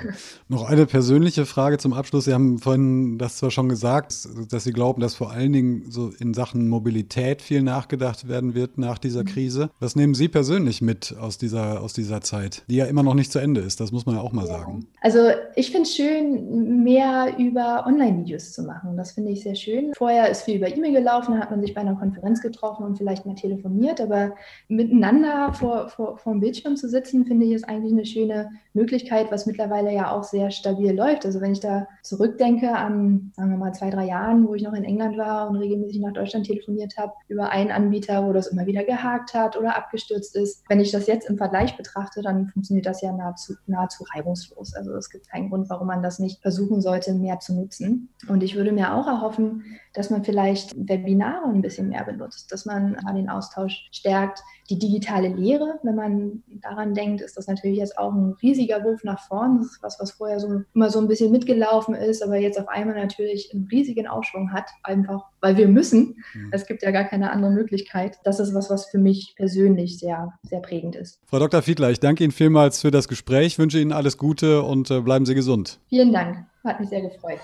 Noch 0.49 0.69
eine 0.69 0.85
persönliche 0.85 1.45
Frage 1.45 1.77
zum 1.77 1.93
Abschluss. 1.93 2.25
Sie 2.25 2.33
haben 2.33 2.59
vorhin 2.59 3.17
das 3.17 3.37
zwar 3.37 3.49
schon 3.49 3.69
gesagt, 3.69 4.27
dass 4.51 4.63
Sie 4.63 4.73
glauben, 4.73 5.01
dass 5.01 5.15
vor 5.15 5.31
allen 5.31 5.53
Dingen 5.53 5.85
so 5.89 6.11
in 6.19 6.33
Sachen 6.33 6.67
Mobilität 6.67 7.41
viel 7.41 7.63
nachgedacht 7.63 8.27
werden 8.27 8.55
wird 8.55 8.77
nach 8.77 8.97
dieser 8.97 9.21
mhm. 9.21 9.27
Krise. 9.27 9.69
Was 9.79 9.95
nehmen 9.95 10.13
Sie 10.13 10.27
persönlich 10.27 10.81
mit 10.81 11.15
aus 11.19 11.37
dieser, 11.37 11.81
aus 11.81 11.93
dieser 11.93 12.21
Zeit, 12.21 12.63
die 12.69 12.75
ja 12.75 12.85
immer 12.85 13.03
noch 13.03 13.13
nicht 13.13 13.31
zu 13.31 13.39
Ende 13.39 13.61
ist? 13.61 13.79
Das 13.79 13.91
muss 13.91 14.05
man 14.05 14.15
ja 14.15 14.21
auch 14.21 14.33
mal 14.33 14.45
ja. 14.45 14.53
sagen. 14.53 14.85
Also 15.01 15.29
ich 15.55 15.71
finde 15.71 15.83
es 15.83 15.95
schön, 15.95 16.83
mehr 16.83 17.35
über 17.37 17.85
Online-Videos 17.87 18.51
zu 18.51 18.63
machen. 18.63 18.97
Das 18.97 19.13
finde 19.13 19.31
ich 19.31 19.43
sehr 19.43 19.55
schön. 19.55 19.93
Vorher 19.95 20.29
ist 20.29 20.43
viel 20.43 20.57
über 20.57 20.67
E-Mail 20.67 20.93
gelaufen, 20.93 21.31
dann 21.31 21.41
hat 21.41 21.51
man 21.51 21.61
sich 21.61 21.73
bei 21.73 21.81
einer 21.81 21.95
Konferenz 21.95 22.41
getroffen 22.41 22.85
und 22.85 22.97
vielleicht 22.97 23.25
mal 23.25 23.35
telefoniert, 23.35 24.01
aber 24.01 24.35
miteinander 24.67 25.53
vor, 25.53 25.89
vor, 25.89 26.17
vor 26.17 26.33
dem 26.33 26.41
Bildschirm 26.41 26.75
zu 26.75 26.89
sitzen, 26.89 27.25
finde 27.25 27.45
ich 27.45 27.53
ist 27.53 27.69
eigentlich 27.69 27.93
eine 27.93 28.05
schöne 28.05 28.51
Möglichkeit, 28.73 29.31
was 29.31 29.45
mittlerweile 29.53 29.93
ja 29.93 30.11
auch 30.11 30.23
sehr 30.23 30.49
stabil 30.49 30.91
läuft. 30.93 31.25
Also 31.25 31.39
wenn 31.39 31.51
ich 31.51 31.59
da 31.59 31.87
zurückdenke 32.01 32.75
an, 32.75 33.31
sagen 33.35 33.51
wir 33.51 33.57
mal, 33.57 33.73
zwei, 33.73 33.91
drei 33.91 34.05
Jahren, 34.05 34.47
wo 34.47 34.55
ich 34.55 34.63
noch 34.63 34.73
in 34.73 34.83
England 34.83 35.15
war 35.15 35.47
und 35.47 35.57
regelmäßig 35.57 36.01
nach 36.01 36.13
Deutschland 36.13 36.47
telefoniert 36.47 36.97
habe, 36.97 37.13
über 37.27 37.49
einen 37.49 37.71
Anbieter, 37.71 38.27
wo 38.27 38.33
das 38.33 38.47
immer 38.47 38.65
wieder 38.65 38.83
gehakt 38.83 39.35
hat 39.35 39.55
oder 39.55 39.77
abgestürzt 39.77 40.35
ist. 40.35 40.63
Wenn 40.67 40.79
ich 40.79 40.91
das 40.91 41.05
jetzt 41.05 41.29
im 41.29 41.37
Vergleich 41.37 41.77
betrachte, 41.77 42.23
dann 42.23 42.47
funktioniert 42.47 42.87
das 42.87 43.01
ja 43.01 43.11
nahezu, 43.11 43.53
nahezu 43.67 44.03
reibungslos. 44.15 44.73
Also 44.73 44.95
es 44.95 45.11
gibt 45.11 45.29
keinen 45.29 45.49
Grund, 45.49 45.69
warum 45.69 45.87
man 45.87 46.01
das 46.01 46.17
nicht 46.17 46.41
versuchen 46.41 46.81
sollte, 46.81 47.13
mehr 47.13 47.39
zu 47.39 47.53
nutzen. 47.53 48.09
Und 48.27 48.41
ich 48.41 48.55
würde 48.55 48.71
mir 48.71 48.95
auch 48.95 49.07
erhoffen, 49.07 49.63
dass 49.93 50.09
man 50.09 50.23
vielleicht 50.23 50.73
Webinare 50.75 51.45
ein 51.45 51.61
bisschen 51.61 51.89
mehr 51.89 52.03
benutzt, 52.03 52.51
dass 52.51 52.65
man 52.65 52.97
den 53.13 53.29
Austausch 53.29 53.87
stärkt. 53.91 54.41
Die 54.69 54.79
digitale 54.79 55.27
Lehre, 55.27 55.79
wenn 55.83 55.95
man 55.95 56.43
daran 56.47 56.93
denkt, 56.93 57.21
ist 57.21 57.37
das 57.37 57.47
natürlich 57.47 57.77
jetzt 57.77 57.97
auch 57.97 58.13
ein 58.13 58.33
riesiger 58.41 58.83
Wurf 58.83 59.03
nach 59.03 59.19
vorn. 59.43 59.57
Das 59.57 59.67
ist 59.67 59.83
was, 59.83 59.99
was 59.99 60.11
vorher 60.11 60.39
so 60.39 60.63
immer 60.73 60.89
so 60.89 60.99
ein 60.99 61.07
bisschen 61.07 61.31
mitgelaufen 61.31 61.95
ist, 61.95 62.23
aber 62.23 62.37
jetzt 62.37 62.59
auf 62.59 62.67
einmal 62.67 62.95
natürlich 62.95 63.51
einen 63.53 63.67
riesigen 63.71 64.07
Aufschwung 64.07 64.51
hat, 64.51 64.69
einfach 64.83 65.23
weil 65.41 65.57
wir 65.57 65.67
müssen. 65.67 66.23
Mhm. 66.33 66.49
Es 66.51 66.65
gibt 66.65 66.83
ja 66.83 66.91
gar 66.91 67.03
keine 67.03 67.31
andere 67.31 67.51
Möglichkeit. 67.51 68.17
Das 68.23 68.39
ist 68.39 68.53
was, 68.53 68.69
was 68.69 68.85
für 68.85 68.97
mich 68.97 69.33
persönlich 69.35 69.99
sehr, 69.99 70.33
sehr 70.43 70.59
prägend 70.59 70.95
ist. 70.95 71.19
Frau 71.25 71.39
Dr. 71.39 71.61
Fiedler, 71.61 71.91
ich 71.91 71.99
danke 71.99 72.23
Ihnen 72.23 72.31
vielmals 72.31 72.81
für 72.81 72.91
das 72.91 73.07
Gespräch, 73.07 73.59
wünsche 73.59 73.79
Ihnen 73.79 73.91
alles 73.91 74.17
Gute 74.17 74.61
und 74.63 74.89
äh, 74.91 75.01
bleiben 75.01 75.25
Sie 75.25 75.35
gesund. 75.35 75.79
Vielen 75.89 76.13
Dank, 76.13 76.45
hat 76.63 76.79
mich 76.79 76.89
sehr 76.89 77.01
gefreut. 77.01 77.39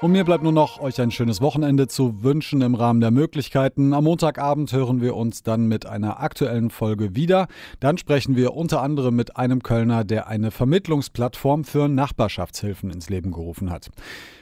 Und 0.00 0.12
mir 0.12 0.24
bleibt 0.24 0.42
nur 0.42 0.52
noch, 0.52 0.80
euch 0.80 0.98
ein 1.02 1.10
schönes 1.10 1.42
Wochenende 1.42 1.86
zu 1.86 2.22
wünschen 2.22 2.62
im 2.62 2.74
Rahmen 2.74 3.02
der 3.02 3.10
Möglichkeiten. 3.10 3.92
Am 3.92 4.04
Montagabend 4.04 4.72
hören 4.72 5.02
wir 5.02 5.14
uns 5.14 5.42
dann 5.42 5.66
mit 5.66 5.84
einer 5.84 6.20
aktuellen 6.20 6.70
Folge 6.70 7.14
wieder. 7.14 7.48
Dann 7.80 7.98
sprechen 7.98 8.34
wir 8.34 8.54
unter 8.54 8.80
anderem 8.80 9.14
mit 9.14 9.36
einem 9.36 9.62
Kölner, 9.62 10.04
der 10.04 10.26
eine 10.26 10.52
Vermittlungsplattform 10.52 11.64
für 11.64 11.86
Nachbarschaftshilfen 11.88 12.90
ins 12.90 13.10
Leben 13.10 13.30
gerufen 13.30 13.70
hat. 13.70 13.90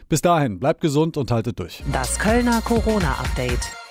Bis 0.09 0.21
dahin, 0.21 0.61
bleibt 0.61 0.81
gesund 0.81 1.17
und 1.17 1.33
haltet 1.33 1.59
durch. 1.59 1.83
Das 1.93 2.21
Kölner 2.21 2.61
Corona-Update. 2.61 3.88